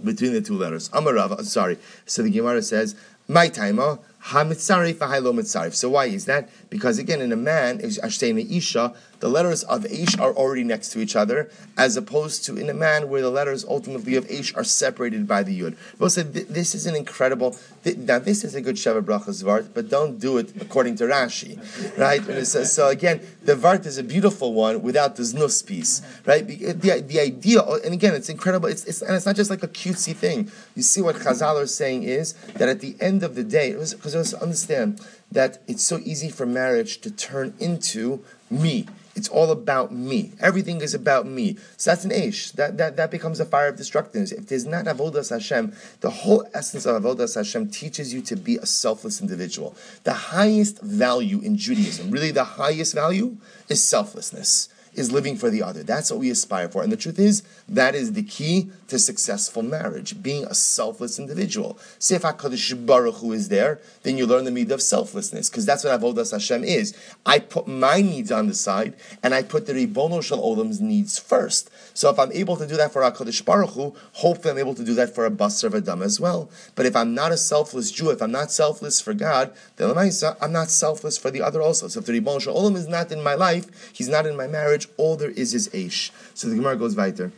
[0.04, 0.90] between the two letters.
[0.90, 1.78] Amarava, sorry.
[2.06, 2.96] So the Gemara says,
[3.28, 5.74] My timer, ha mitzarif, ha lo mitzarif.
[5.74, 6.50] So why is that?
[6.74, 10.34] Because again, in a man, I should in an Isha, the letters of Ish are
[10.34, 14.16] already next to each other, as opposed to in a man where the letters ultimately
[14.16, 15.78] of Ish are separated by the Yud.
[16.00, 17.56] But said this is an incredible.
[17.86, 21.60] Now this is a good Sheva Brachas Vart, but don't do it according to Rashi,
[22.00, 22.22] right?
[22.22, 26.02] And it says, so again, the Vart is a beautiful one without the Znus piece,
[26.26, 26.46] right?
[26.48, 28.68] The, the idea, and again, it's incredible.
[28.68, 30.52] It's, it's and it's not just like a cutesy thing.
[30.76, 34.34] You see what Chazal are saying is that at the end of the day, because
[34.34, 35.00] understand
[35.34, 38.88] that it's so easy for marriage to turn into me.
[39.16, 40.32] It's all about me.
[40.40, 41.58] Everything is about me.
[41.78, 42.52] So that's an ish.
[42.52, 44.32] That, that, that becomes a fire of destructiveness.
[44.32, 48.58] If there's not avodas Hashem, the whole essence of avodas Hashem teaches you to be
[48.58, 49.76] a selfless individual.
[50.04, 53.38] The highest value in Judaism, really the highest value,
[53.70, 55.84] is selflessness is living for the other.
[55.84, 56.84] That's what we aspire for.
[56.84, 61.78] And the truth is, that is the key to successful marriage, being a selfless individual.
[62.00, 65.66] See if HaKadosh Baruch Hu is there, then you learn the need of selflessness, because
[65.66, 66.96] that's what Avodas Hashem is.
[67.26, 71.18] I put my needs on the side, and I put the Ribono Shel Olam's needs
[71.18, 71.72] first.
[71.94, 74.84] So if I'm able to do that for HaKadosh Baruch Hu, hopefully I'm able to
[74.84, 76.50] do that for a Basar Vadam as well.
[76.76, 80.52] But if I'm not a selfless Jew, if I'm not selfless for God, then I'm
[80.52, 81.88] not selfless for the other also.
[81.88, 84.48] So if the Ribono Shel Olam is not in my life, he's not in my
[84.48, 86.12] marriage, all there is is Aish.
[86.34, 87.32] So the Gemara goes weiter.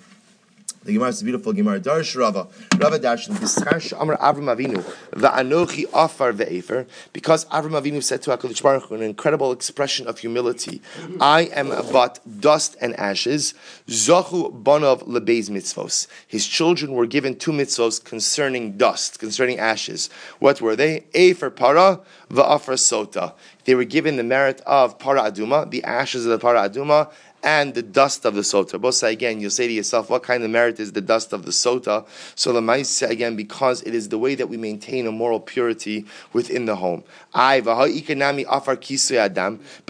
[0.86, 1.79] The Gemara is beautiful Gemara.
[1.79, 2.47] Darsh Rava.
[2.77, 2.99] Rava.
[2.99, 4.84] B'schar Amar Avram Avinu.
[5.13, 6.86] Va'anochi afar ve'efer.
[7.12, 10.84] Because Avram Avinu said to HaKadosh Baruch an incredible expression of humility.
[11.19, 13.55] I am but dust and ashes.
[13.88, 16.05] Zochu bonov lebeis mitzvos.
[16.27, 20.12] His children were given two mitzvos concerning dust, concerning ashes.
[20.38, 21.05] What were they?
[21.15, 23.34] Efer para va'afar sota.
[23.63, 27.12] They were given the merit of para aduma, the ashes of the para aduma,
[27.45, 28.79] and the dust of the sota.
[28.79, 31.51] Bosa again, you'll say to yourself, what kind of merit is the dust of the
[31.51, 32.08] sota?
[32.34, 36.05] So the ma'isa again, because it is the way that we maintain a moral purity
[36.34, 37.03] within the home.
[37.31, 37.86] but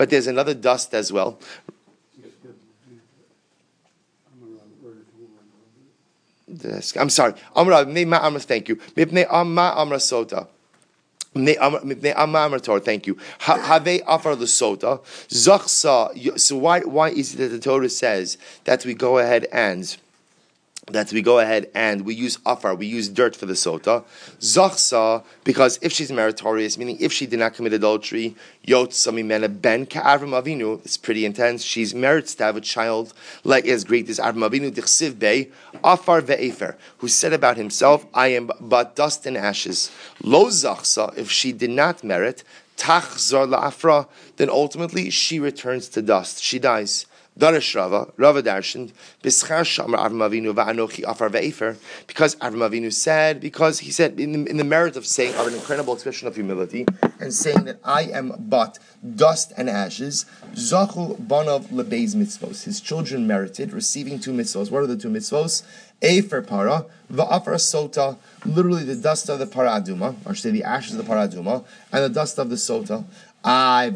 [0.09, 1.39] there's another dust as well.
[6.97, 7.33] I'm sorry.
[7.55, 8.79] Thank you.
[11.35, 13.17] Thank you.
[13.39, 13.87] Have.
[16.37, 19.97] So why why is it that the Torah says that we go ahead and
[20.87, 24.03] that we go ahead and we use afar, we use dirt for the sota.
[24.39, 29.87] Zachsa, because if she's meritorious, meaning if she did not commit adultery, yot samimena ben
[29.87, 31.63] ka'avram avinu, it's pretty intense.
[31.63, 35.49] She's merits to have a child like as great as Avram Avinu, dichsiv bey,
[35.83, 39.91] afar ve'efer, who said about himself, I am but dust and ashes.
[40.21, 42.43] Lo zachsa, if she did not merit,
[42.77, 46.43] tachzar la'afra, then ultimately she returns to dust.
[46.43, 47.07] She dies.
[47.37, 51.75] Darish Rava, Rava Darshan, Shamar Avram Va'anochi Afar Ve'efer,
[52.07, 55.47] because Avram Avinu said, because he said, in the, in the merit of saying, of
[55.47, 56.85] an incredible expression of humility,
[57.19, 58.79] and saying that I am but
[59.15, 62.63] dust and ashes, Zachu Banov Lebeis Mitzvos.
[62.63, 64.71] His children merited receiving two mitzvos.
[64.71, 65.63] What are the two mitzvos?
[66.01, 70.63] A for para, va'afar sota, literally the dust of the paraduma, or should say the
[70.63, 73.05] ashes of the paraduma, and the dust of the sota.
[73.45, 73.93] But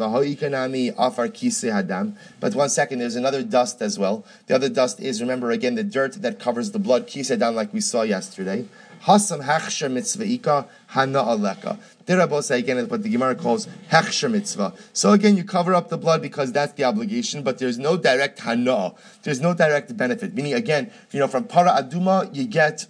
[2.54, 4.24] one second, there's another dust as well.
[4.46, 7.74] The other dust is, remember again, the dirt that covers the blood, kise hadam, like
[7.74, 8.66] we saw yesterday.
[9.06, 11.80] Hasam hechsher mitzvahika hana aleka.
[12.06, 14.74] Dirabos again what the Gemara calls hechsher mitzvah.
[14.94, 18.40] So again, you cover up the blood because that's the obligation, but there's no direct
[18.40, 18.94] hana.
[19.24, 20.36] There's no direct benefit.
[20.36, 22.86] Meaning again, you know, from para aduma you get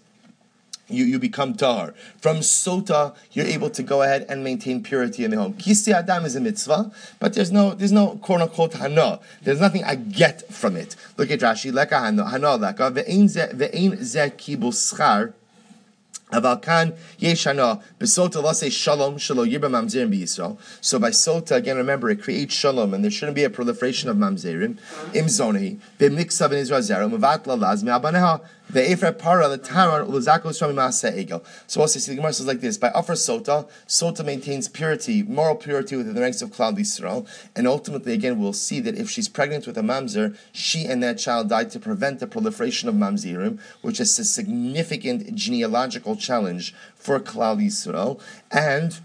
[0.89, 1.93] you, you become tahar.
[2.17, 5.53] From sota, you're able to go ahead and maintain purity in the home.
[5.53, 9.19] Kisi adam is a mitzvah, but there's no there's no quote unquote hana.
[9.43, 10.95] There's nothing I get from it.
[11.17, 15.33] Look at Rashi, leka hana, hana leka, ve'ein ze kibul schar,
[16.31, 19.19] lase shalom.
[19.19, 24.17] So by sota again, remember it creates shalom, and there shouldn't be a proliferation of
[24.17, 24.77] mamzerim.
[25.13, 25.79] Im zonehi
[28.71, 31.43] ve'efra para l'taran ulazakos shami maaseh egel.
[31.67, 35.55] So also see the Gemara says like this: by offer sota, sota maintains purity, moral
[35.55, 39.27] purity within the ranks of Klal Yisrael, and ultimately again we'll see that if she's
[39.27, 43.59] pregnant with a mamzer, she and that child died to prevent the proliferation of mamzerim,
[43.81, 48.19] which is a significant genealogical challenge for Klal Yisrael,
[48.51, 48.99] and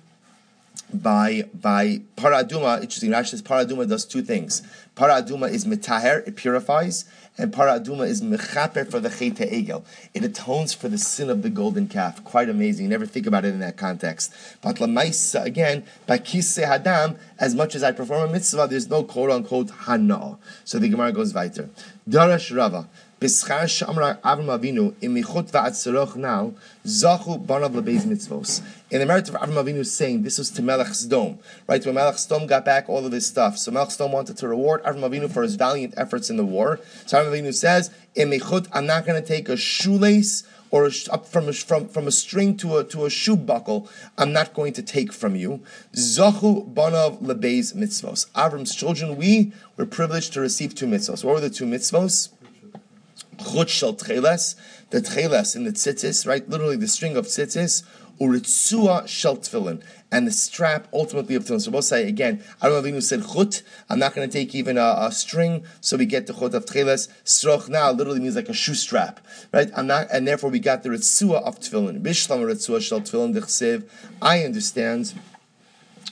[0.93, 3.11] by by paraduma, interesting.
[3.11, 4.63] Rashi says paraduma does two things.
[4.97, 7.05] Paraduma is mitaher, it purifies,
[7.37, 9.85] and paraduma is mechaper for the cheta egel.
[10.13, 12.23] It atones for the sin of the golden calf.
[12.23, 12.89] Quite amazing.
[12.89, 14.33] Never think about it in that context.
[14.63, 17.19] But lamaisa again by kisse hadam.
[17.39, 20.39] As much as I perform a mitzvah, there's no quote unquote hana.
[20.65, 21.71] So the Gemara goes weiter.
[22.09, 22.89] Darash Rava.
[23.25, 24.93] B'schar she'amra Avram Avinu
[26.17, 26.53] now
[26.85, 28.61] zachu banav lebeis mitzvos.
[28.91, 31.85] In the merit of Avram Avinu saying this was to Melech Sdom, right?
[31.87, 34.83] When Melech Sdom got back all of his stuff, so Melech Sdom wanted to reward
[34.83, 36.81] Avram Avinu for his valiant efforts in the war.
[37.07, 41.25] So Avram Avinu says, in imichut, I'm not going to take a shoelace or up
[41.25, 44.73] from a, from, from a string to a to a shoe buckle, I'm not going
[44.73, 45.63] to take from you.
[45.95, 48.29] Zachu banav lebeis mitzvos.
[48.33, 51.23] Avram's children, we were privileged to receive two mitzvos.
[51.25, 52.31] What were the two mitzvos?
[53.39, 54.57] Chut shel tcheles,
[54.91, 56.49] the tcheles in the tzitzis, right?
[56.49, 57.83] Literally the string of tzitzis.
[58.21, 61.61] Uritzua shel tefillin, and the strap ultimately of tefillin.
[61.61, 63.63] So both say again, Aaron Avinu said chut.
[63.91, 66.65] I'm not going to take even a, a, string, so we get the chut of
[66.65, 67.09] tcheles.
[67.25, 69.21] Sroch now literally means like a shoe strap,
[69.53, 69.69] right?
[69.77, 72.03] I'm not, and therefore we got the ritzua of tefillin.
[72.03, 73.89] Bishlam ritzua shel tefillin dechsev.
[74.23, 75.15] I understand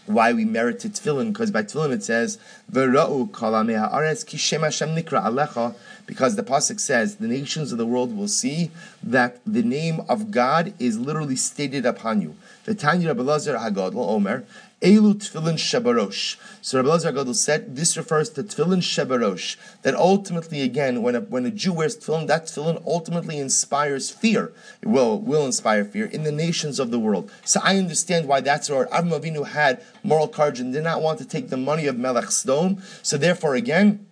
[0.07, 2.39] why we merited tefillin, because by tefillin it says,
[2.71, 7.79] V'ra'u kalamei ha'aretz ki shem Hashem nikra alecha, because the pasuk says, the nations of
[7.79, 8.71] the world will see
[9.03, 12.37] that the name of God is literally stated upon you.
[12.65, 14.45] The Tanya Rabbi Lazar Hagadol Omer,
[14.81, 16.37] Elu Tefillin Shebarosh.
[16.61, 19.57] So Rabbi Lazar Hagadol said this refers to Tefillin Shebarosh.
[19.83, 24.53] That ultimately, again, when a, when a Jew wears Tefillin, that Tefillin ultimately inspires fear.
[24.81, 27.31] It will, will inspire fear in the nations of the world.
[27.45, 31.19] So I understand why that's where Avram Avinu had moral courage and did not want
[31.21, 32.83] to take the money of Melech Sdom.
[33.05, 34.07] So therefore, again,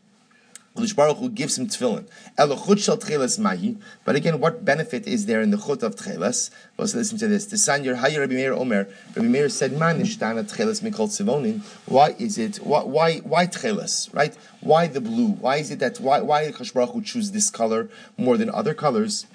[0.77, 2.07] Kodesh Baruch Hu gives him tefillin.
[2.39, 3.77] Elochut shel tcheles mahi.
[4.05, 6.51] But again, what benefit is there in the chut of tcheles?
[6.79, 7.47] Let's listen to this.
[7.47, 8.87] The san your Rabbi Meir Omer.
[9.17, 12.59] Rabbi Meir said, "Man nishtana tcheles mikol tzivonin." Why is it?
[12.59, 14.15] Why why why tcheles?
[14.15, 14.37] Right?
[14.61, 15.33] Why the blue?
[15.33, 18.75] Why is it that why why Kodesh Baruch Hu choose this color more than other
[18.75, 19.27] colors?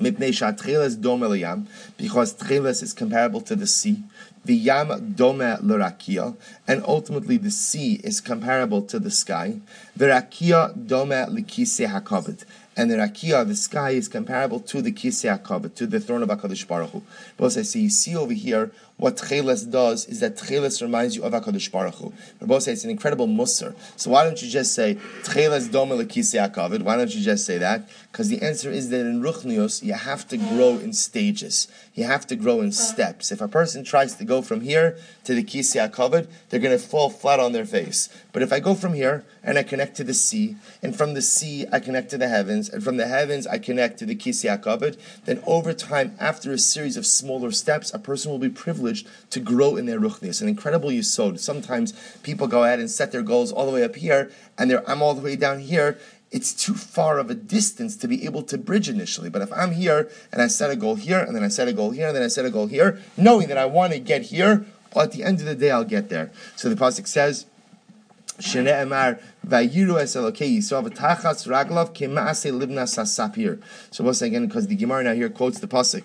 [0.00, 0.32] Because
[2.34, 4.02] tcheles is comparable to the sea.
[4.42, 6.34] The yam dome l'rakia,
[6.66, 9.60] and ultimately the sea is comparable to the sky.
[9.94, 15.28] The rakia dome l'kise hakavod, and the rakia, the sky, is comparable to the kise
[15.28, 17.02] hakavod, to the throne of Hakadosh Baruch Hu.
[17.36, 18.70] But I see, you see over here
[19.00, 22.12] what Tcheles does is that Tcheles reminds you of HaKadosh Baruch Hu.
[22.38, 23.74] Rabbi say it's an incredible mussar.
[23.96, 26.82] So why don't you just say Tcheles dome lekisi HaKavod?
[26.82, 27.88] Why don't you just say that?
[28.12, 31.66] Because the answer is that in Ruchnios, you have to grow in stages.
[31.94, 33.32] You have to grow in steps.
[33.32, 36.84] If a person tries to go from here to the Kisi HaKavod, they're going to
[36.84, 38.10] fall flat on their face.
[38.32, 41.22] But if I go from here and I connect to the sea, and from the
[41.22, 44.48] sea I connect to the heavens, and from the heavens I connect to the Kisi
[44.48, 48.89] HaKavod, then over time, after a series of smaller steps, a person will be privileged
[48.90, 50.42] privileged to grow in their ruchnias.
[50.42, 51.38] An incredible yisod.
[51.38, 55.02] Sometimes people go ahead and set their goals all the way up here, and I'm
[55.02, 55.98] all the way down here.
[56.30, 59.30] It's too far of a distance to be able to bridge initially.
[59.30, 61.72] But if I'm here and I set a goal here, and then I set a
[61.72, 64.22] goal here, and then I set a goal here, knowing that I want to get
[64.22, 66.30] here, well, at the end of the day, I'll get there.
[66.56, 67.46] So the pasuk says.
[68.38, 73.60] Shene'emar vayiru es elokei yisrael v'tachas raglav kemase libna sasapir.
[73.90, 76.04] So once again, because the Gemara now here quotes the pasuk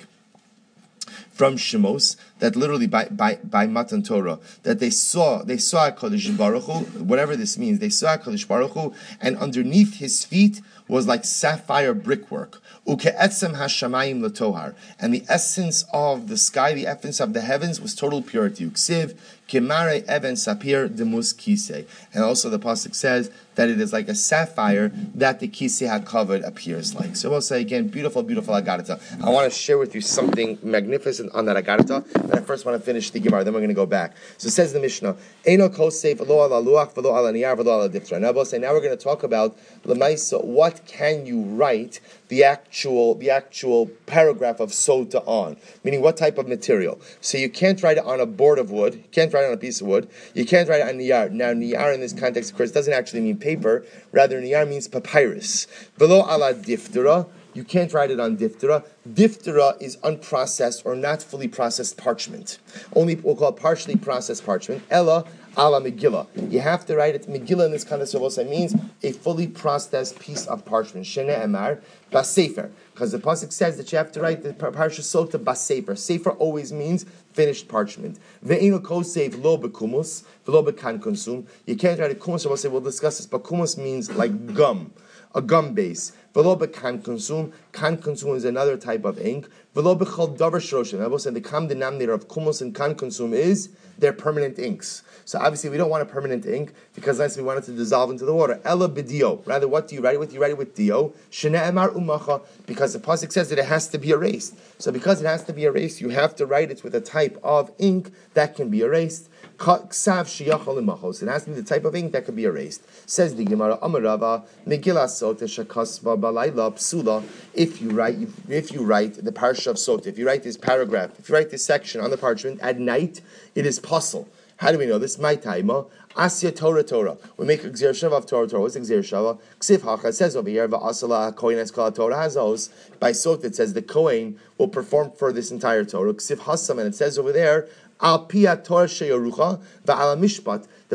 [1.35, 6.35] from Shemos that literally by by by Matan Torah that they saw they saw Kodesh
[6.35, 11.07] Baruch Hu, whatever this means they saw Kodesh Baruch Hu, and underneath his feet was
[11.07, 12.61] like sapphire brickwork.
[12.87, 17.93] Uke'etzem hashamayim latohar, and the essence of the sky, the essence of the heavens was
[17.93, 18.65] total purity.
[18.65, 19.17] Uksiv
[19.47, 21.85] Kimare Even Sapir Demus Kise.
[22.13, 26.41] And also the Pasuk says that it is like a sapphire that the Kise covered
[26.43, 27.15] appears like.
[27.15, 28.99] So we'll say again, beautiful, beautiful Agadeta.
[29.23, 32.79] I want to share with you something magnificent on that Agadeta, but I first want
[32.79, 34.15] to finish the Gemara, then we're going to go back.
[34.37, 37.89] So it says the Mishnah, Eino Kosev Lo ala Luach Velo ala Niyar Velo ala
[37.89, 38.19] Diftra.
[38.19, 42.43] Now we'll say now we're going to talk about Lemaisa, what can you write the
[42.43, 46.99] actual the actual paragraph of sota on, meaning what type of material.
[47.21, 49.57] So you can't write it on a board of wood, you can't write on a
[49.57, 51.31] piece of wood, you can't write it on niyar.
[51.31, 55.67] Now niyar in this context, of course, doesn't actually mean paper, rather niyar means papyrus.
[55.97, 58.85] Below ala diftera, you can't write it on diphthera.
[59.09, 62.59] Diphthera is unprocessed or not fully processed parchment.
[62.93, 64.83] Only we'll call it partially processed parchment.
[64.91, 65.23] Ella
[65.57, 66.51] ala Megillah.
[66.51, 67.27] You have to write it.
[67.29, 71.05] Megillah in this context of also means a fully processed piece of parchment.
[71.05, 72.71] Shene emar basefer.
[72.93, 75.97] Because the pasuk says that you have to write the parsha sota basefer.
[75.97, 78.17] Sefer always means finished parchment.
[78.43, 81.45] Ve'ino kosev lo bekumus v'lo bekankantom.
[81.65, 82.45] You can't write a kumus.
[82.45, 84.93] We'll say we'll discuss this, but kumus means like gum,
[85.35, 86.13] a gum base.
[86.35, 87.53] V'lo bekankantom.
[87.71, 89.47] Can consume is another type of ink.
[89.73, 94.11] V'lo b'chol davar I Rabbi said the common denominator of kumos and kankantom is they're
[94.11, 95.03] permanent inks.
[95.23, 98.11] So obviously we don't want a permanent ink because unless we want it to dissolve
[98.11, 98.59] into the water.
[98.65, 99.47] Ella bidio.
[99.47, 100.33] Rather, what do you write it with?
[100.33, 101.13] You write it with dio.
[101.31, 102.43] emar umacha.
[102.65, 104.55] Because the pasuk says that it has to be erased.
[104.77, 107.39] So because it has to be erased, you have to write it with a type
[107.43, 109.29] of ink that can be erased.
[109.57, 112.83] It has to be the type of ink that can be erased.
[113.09, 117.23] Says the Gemara, Amar Rava, Megillah Sota Shakasva Balayla Psula.
[117.53, 118.17] If you write,
[118.49, 121.51] if you write the parsha of Sota, if you write this paragraph, if you write
[121.51, 123.21] this section on the parchment at night,
[123.55, 124.27] it is pasul.
[124.57, 125.17] How do we know this?
[125.19, 125.87] My taima.
[126.15, 127.17] Asya Torah Torah.
[127.35, 128.61] We make a Shava of Torah Torah.
[128.61, 129.37] What's Gzir Shava?
[129.59, 130.13] Ksiv Hacha.
[130.13, 132.69] Says over here, Va'asala Kohen Eskala Torah Hazos.
[132.97, 136.13] By Sot it says the Kohen will perform for this entire Torah.
[136.13, 136.79] Ksiv Hasam.
[136.79, 137.67] And it says over there,
[138.01, 138.25] Al.
[138.27, 138.57] The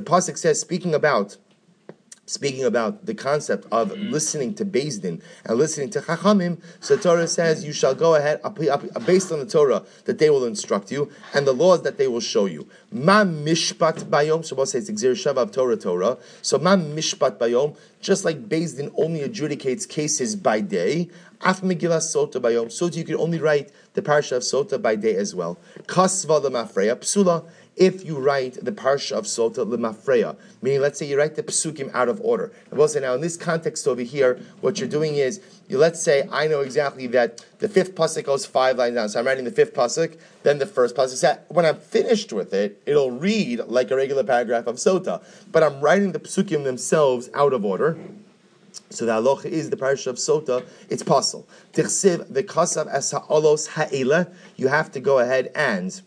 [0.02, 1.36] Pasuk says, speaking about
[2.30, 7.64] speaking about the concept of listening to Din and listening to Chachamim, so Torah says
[7.64, 8.40] you shall go ahead
[9.04, 12.20] based on the Torah that they will instruct you and the laws that they will
[12.20, 12.68] show you.
[12.92, 16.18] Ma mishpat bayom, so we'll say it's Exir Shavav Torah Torah.
[16.40, 21.10] So ma mishpat bayom, just like Din only adjudicates cases by day,
[21.42, 25.14] Af Megillah Sota bayom, so you can only write the parasha of Sota by day
[25.14, 25.58] as well.
[25.86, 27.44] Kasva the mafreya psula
[27.76, 31.90] if you write the parsha of Sota lemafreya, meaning let's say you write the psukim
[31.94, 32.52] out of order.
[32.70, 36.02] I will say now in this context over here, what you're doing is you let's
[36.02, 39.44] say I know exactly that the fifth pasuk goes five lines down, so I'm writing
[39.44, 41.40] the fifth pasuk, then the first pasuk.
[41.48, 45.80] When I'm finished with it, it'll read like a regular paragraph of Sota, but I'm
[45.80, 47.98] writing the psukim themselves out of order.
[48.90, 50.64] So the halacha is the parsha of Sota.
[50.88, 51.48] It's possible.
[51.72, 54.28] Tichsiv the kasav as ha'olos ha'ela.
[54.56, 56.00] You have to go ahead and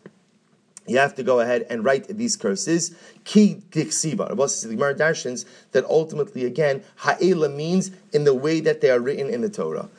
[0.86, 2.94] you have to go ahead and write these curses.
[3.24, 4.38] Ki diksiva.
[4.50, 9.00] Says the Gemara Darshans that ultimately, again, ha'ela means in the way that they are
[9.00, 9.90] written in the Torah.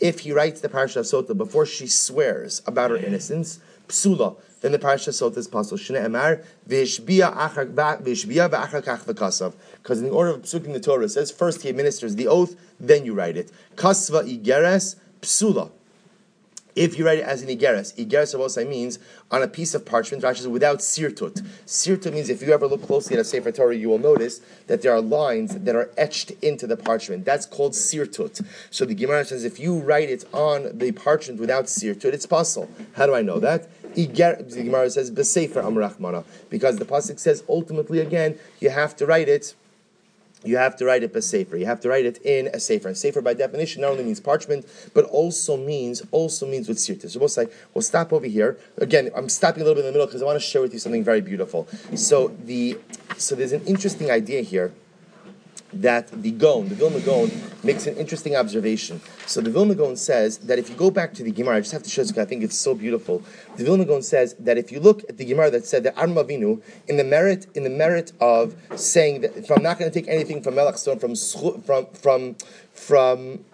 [0.00, 3.60] If he writes the parasha of Sota before she swears about her innocence,
[3.92, 5.78] psula, then the parasha of Sota is possible.
[5.78, 9.54] Shne emar v'ishbia v'achar kach v'kasav.
[9.82, 13.04] Because in the order of psukim the Torah, says first he administers the oath, then
[13.04, 13.50] you write it.
[13.76, 15.70] Kasva igeres psula.
[16.74, 18.98] If you write it as an igeres, igeres also means
[19.30, 21.42] on a piece of parchment, Rashi says without sirtut.
[21.66, 24.80] Sirtut means if you ever look closely at a Sefer Torah, you will notice that
[24.80, 27.26] there are lines that are etched into the parchment.
[27.26, 28.42] That's called sirtut.
[28.70, 32.70] So the Gemara says if you write it on the parchment without sirtut, it's possible.
[32.94, 33.68] How do I know that?
[33.94, 39.06] Iger, the Gemara says besefer amrachmana because the pasuk says ultimately again you have to
[39.06, 39.54] write it
[40.44, 41.56] you have to write it a sefer.
[41.56, 42.88] You have to write it in a sefer.
[42.88, 47.10] And sefer, by definition, not only means parchment, but also means also means with sirtut.
[47.10, 48.58] So we'll say we'll stop over here.
[48.78, 50.72] Again, I'm stopping a little bit in the middle because I want to share with
[50.72, 51.68] you something very beautiful.
[51.94, 52.78] So the
[53.16, 54.72] so there's an interesting idea here
[55.72, 57.30] that the Gaon, the Vilna Gaon,
[57.62, 59.00] makes an interesting observation.
[59.26, 61.72] So the Vilna Gaon says that if you go back to the Gemara, I just
[61.72, 63.22] have to show this because I think it's so beautiful.
[63.56, 66.62] The Vilna Gaon says that if you look at the Gemara that said that Avram
[66.88, 70.08] in the merit, in the merit of saying that if I'm not going to take
[70.08, 71.14] anything from Melech Sedom, from
[71.62, 72.36] from from
[72.72, 73.44] from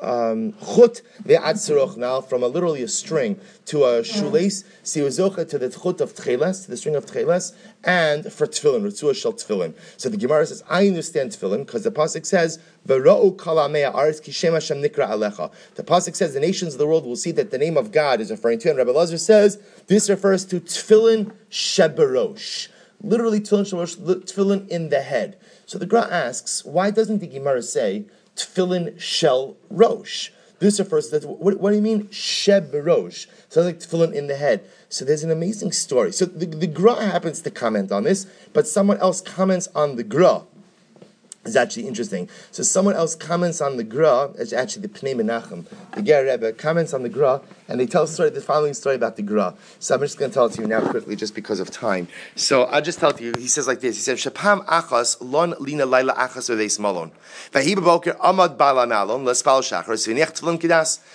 [0.00, 5.68] Um, chut ve'ad now from a literally a string to a shoelace, siuzocha to the
[5.68, 9.74] chut of tcheles, the string of tcheles, and for tefillin, ritzua shel tefillin.
[9.96, 14.52] So the Gemara says, I understand tefillin because the pasuk says, "V'ra'u kalamei aretz kishem
[14.52, 17.58] Hashem nikra alecha." The pasuk says the nations of the world will see that the
[17.58, 22.68] name of God is referring to, and Rabbi Lazar says this refers to tefillin sheberosh,
[23.02, 25.36] literally tefillin tefillin in the head.
[25.66, 28.06] So the Gra asks, why doesn't the Gemara say?
[28.36, 30.30] Tefillin shel rosh.
[30.58, 31.20] This refers to.
[31.26, 33.26] What, what do you mean sheb rosh?
[33.48, 34.64] Sounds like tefillin in the head.
[34.88, 36.12] So there's an amazing story.
[36.12, 40.04] So the, the Gra happens to comment on this, but someone else comments on the
[40.04, 40.42] Gra
[41.44, 42.28] It's actually interesting.
[42.50, 46.52] So someone else comments on the Gra, it's actually the Pnei Menachem, the Ger Rebbe,
[46.52, 47.40] comments on the Gra,
[47.70, 49.54] and they tell story, the following story about the Gra.
[49.78, 52.08] So I'm just going to tell it to you now quickly, just because of time.
[52.36, 53.32] So I'll just tell it to you.
[53.38, 53.96] He says like this.
[53.96, 57.12] He said, Shapam achas lon lina laila achas uveis malon.
[57.52, 60.50] Vahi beboker amad bala malon lespal shachar sviniach tefillin.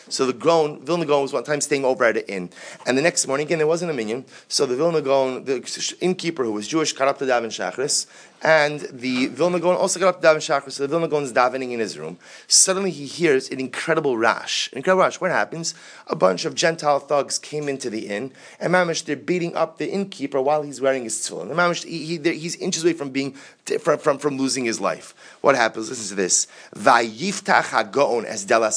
[0.09, 2.49] So the grown Vilna Gaon was one time staying over at an inn,
[2.85, 4.25] and the next morning again there wasn't a minyan.
[4.47, 8.07] So the Vilna Gaon, the innkeeper who was Jewish, got up to daven shachris,
[8.41, 10.73] and the Vilna Gaon also got up to daven shachris.
[10.73, 12.17] So the Vilna Gaon is davening in his room.
[12.47, 14.71] Suddenly he hears an incredible rash.
[14.71, 15.19] An incredible rash.
[15.19, 15.75] What happens?
[16.07, 19.89] A bunch of Gentile thugs came into the inn, and mamish they're beating up the
[19.89, 21.49] innkeeper while he's wearing his tefillin.
[21.49, 23.35] And mamish he, he, he's inches away from being
[23.79, 25.13] from, from, from losing his life.
[25.41, 25.89] What happens?
[25.89, 26.47] Listen to this.
[26.75, 28.75] Vayiftach hagoon as delas.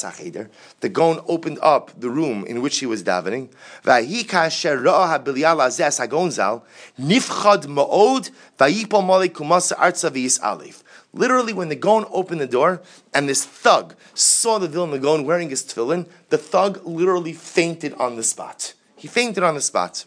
[0.79, 3.49] The Gaon opened up the room in which he was davening.
[3.83, 6.63] Vayi kasher ra'a habilial azes hagonzal
[6.99, 10.83] nifchad ma'od vayipol mole kumasa v'yis alif.
[11.11, 12.81] Literally, when the Gon opened the door
[13.13, 18.15] and this thug saw the Vilna Gaon wearing his tefillin, the thug literally fainted on
[18.15, 18.73] the spot.
[18.95, 20.05] He fainted on the spot.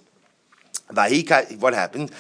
[0.95, 2.11] What happened?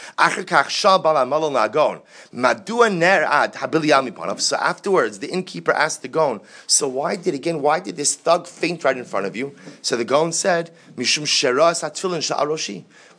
[4.38, 8.46] So afterwards, the innkeeper asked the Gon, so why did, again, why did this thug
[8.46, 9.54] faint right in front of you?
[9.82, 10.70] So the Gon said,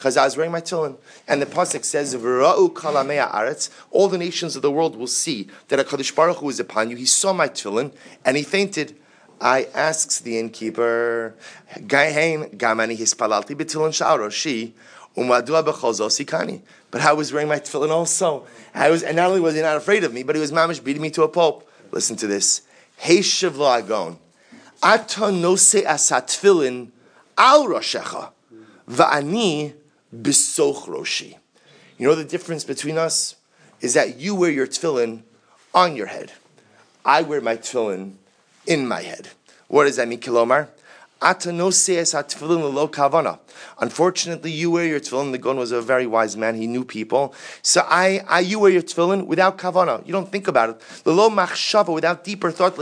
[0.04, 0.98] because I was wearing my tefillin.
[1.30, 5.86] And the Pasuk says, aretz, all the nations of the world will see that a
[5.86, 6.98] Kadosh Baruch Hu is upon you.
[6.98, 7.94] He saw my tefillin,
[8.26, 8.98] and he fainted.
[9.40, 11.36] I asks the innkeeper,
[11.88, 14.74] Gain gamani hispalalti b'tefillin sha'aroshi,
[16.92, 18.46] but I was wearing my tefillin also.
[18.76, 20.84] I was, and not only was he not afraid of me, but he was mamish
[20.84, 21.66] beating me to a pulp.
[21.92, 22.64] Listen to this.
[22.98, 24.18] Hey shiv la'agon.
[24.82, 26.90] Ata nose asat tefillin
[27.38, 28.32] al roshecha.
[28.90, 29.76] Va'ani
[30.14, 31.38] bisoch roshi.
[31.98, 33.36] You know the difference between us?
[33.82, 35.24] Is that you wear your tefillin
[35.74, 36.32] on your head.
[37.04, 38.14] I wear my tefillin
[38.66, 39.30] in my head.
[39.68, 40.70] What does that mean, Kilomar?
[43.80, 45.32] Unfortunately, you wear your tefillin.
[45.32, 46.56] The Gon was a very wise man.
[46.56, 47.34] He knew people.
[47.62, 50.06] So I, I you wear your tefillin without kavana.
[50.06, 50.82] You don't think about it.
[51.06, 52.74] Lo machshava, without deeper thought.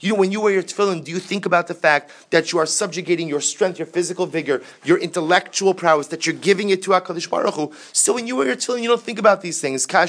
[0.00, 2.66] You, when you wear your tefillin, do you think about the fact that you are
[2.66, 7.30] subjugating your strength, your physical vigor, your intellectual prowess, that you're giving it to Hakadosh
[7.30, 7.72] Baruch Hu?
[7.92, 9.86] So when you wear your tefillin, you don't think about these things.
[9.86, 10.00] So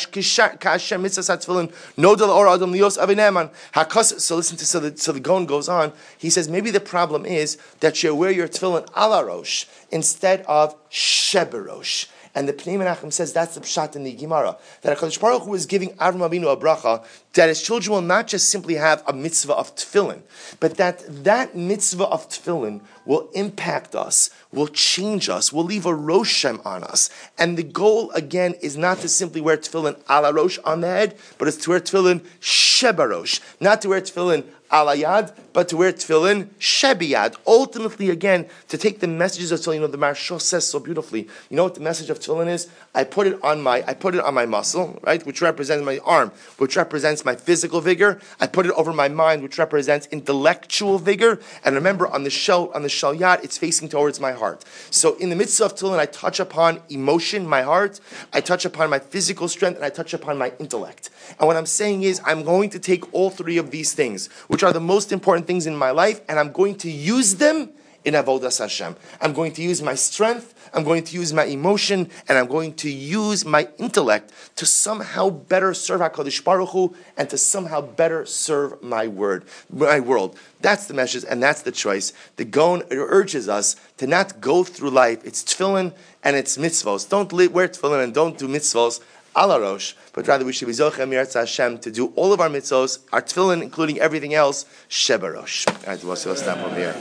[4.36, 5.94] listen to so the so the Gon goes on.
[6.18, 10.76] He says maybe the problem is that you wear your tefillin ala rosh instead of
[10.90, 12.08] sheberosh.
[12.34, 15.54] And the Pnei Menachem says that's the pshat in the Gemara that Hakadosh Baruch Hu
[15.54, 17.04] is giving Avram Avinu a bracha
[17.34, 20.22] that his children will not just simply have a mitzvah of tefillin,
[20.60, 25.92] but that that mitzvah of tefillin will impact us, will change us, will leave a
[25.92, 27.10] roshem on us.
[27.38, 31.18] And the goal again is not to simply wear tefillin ala rosh on the head,
[31.38, 36.46] but it's to wear tefillin shebarosh, not to wear tefillin alayad, but to wear tefillin
[36.60, 37.36] shebiyad.
[37.46, 39.76] Ultimately, again, to take the messages of tefillin.
[39.76, 41.28] You know, the Maharsha says so beautifully.
[41.50, 42.70] You know what the message of tefillin is?
[42.96, 46.00] I put it on my, I put it on my muscle, right, which represents my
[46.00, 48.20] arm, which represents my physical vigor.
[48.40, 51.40] I put it over my mind, which represents intellectual vigor.
[51.64, 54.64] And remember, on the shell, on the shel yad, it's facing towards my heart.
[54.90, 58.00] So, in the midst of tefillin, I touch upon emotion, my heart.
[58.34, 61.10] I touch upon my physical strength, and I touch upon my intellect.
[61.40, 64.61] And what I'm saying is, I'm going to take all three of these things, which
[64.64, 67.72] are the most important things in my life, and I'm going to use them
[68.04, 68.96] in Avodas Hashem.
[69.20, 72.74] I'm going to use my strength, I'm going to use my emotion, and I'm going
[72.76, 78.26] to use my intellect to somehow better serve HaKadosh Baruch Hu and to somehow better
[78.26, 80.38] serve my word, my world.
[80.62, 82.14] That's the message, and that's the choice.
[82.38, 85.24] The Gon urges us to not go through life.
[85.24, 85.94] It's tefillin
[86.24, 87.08] and it's mitzvos.
[87.08, 89.00] Don't wear tefillin and don't do mitzvos
[89.38, 92.50] ala rosh, but rather we should be zochem miratz Hashem to do all of our
[92.50, 95.68] mitzvos, our tefillin, including everything else, shebarosh.
[95.68, 96.96] All right, we'll stop over here.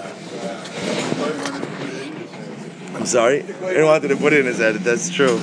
[2.95, 4.77] I'm sorry, I didn't want to put it in his head.
[4.77, 5.41] That's true.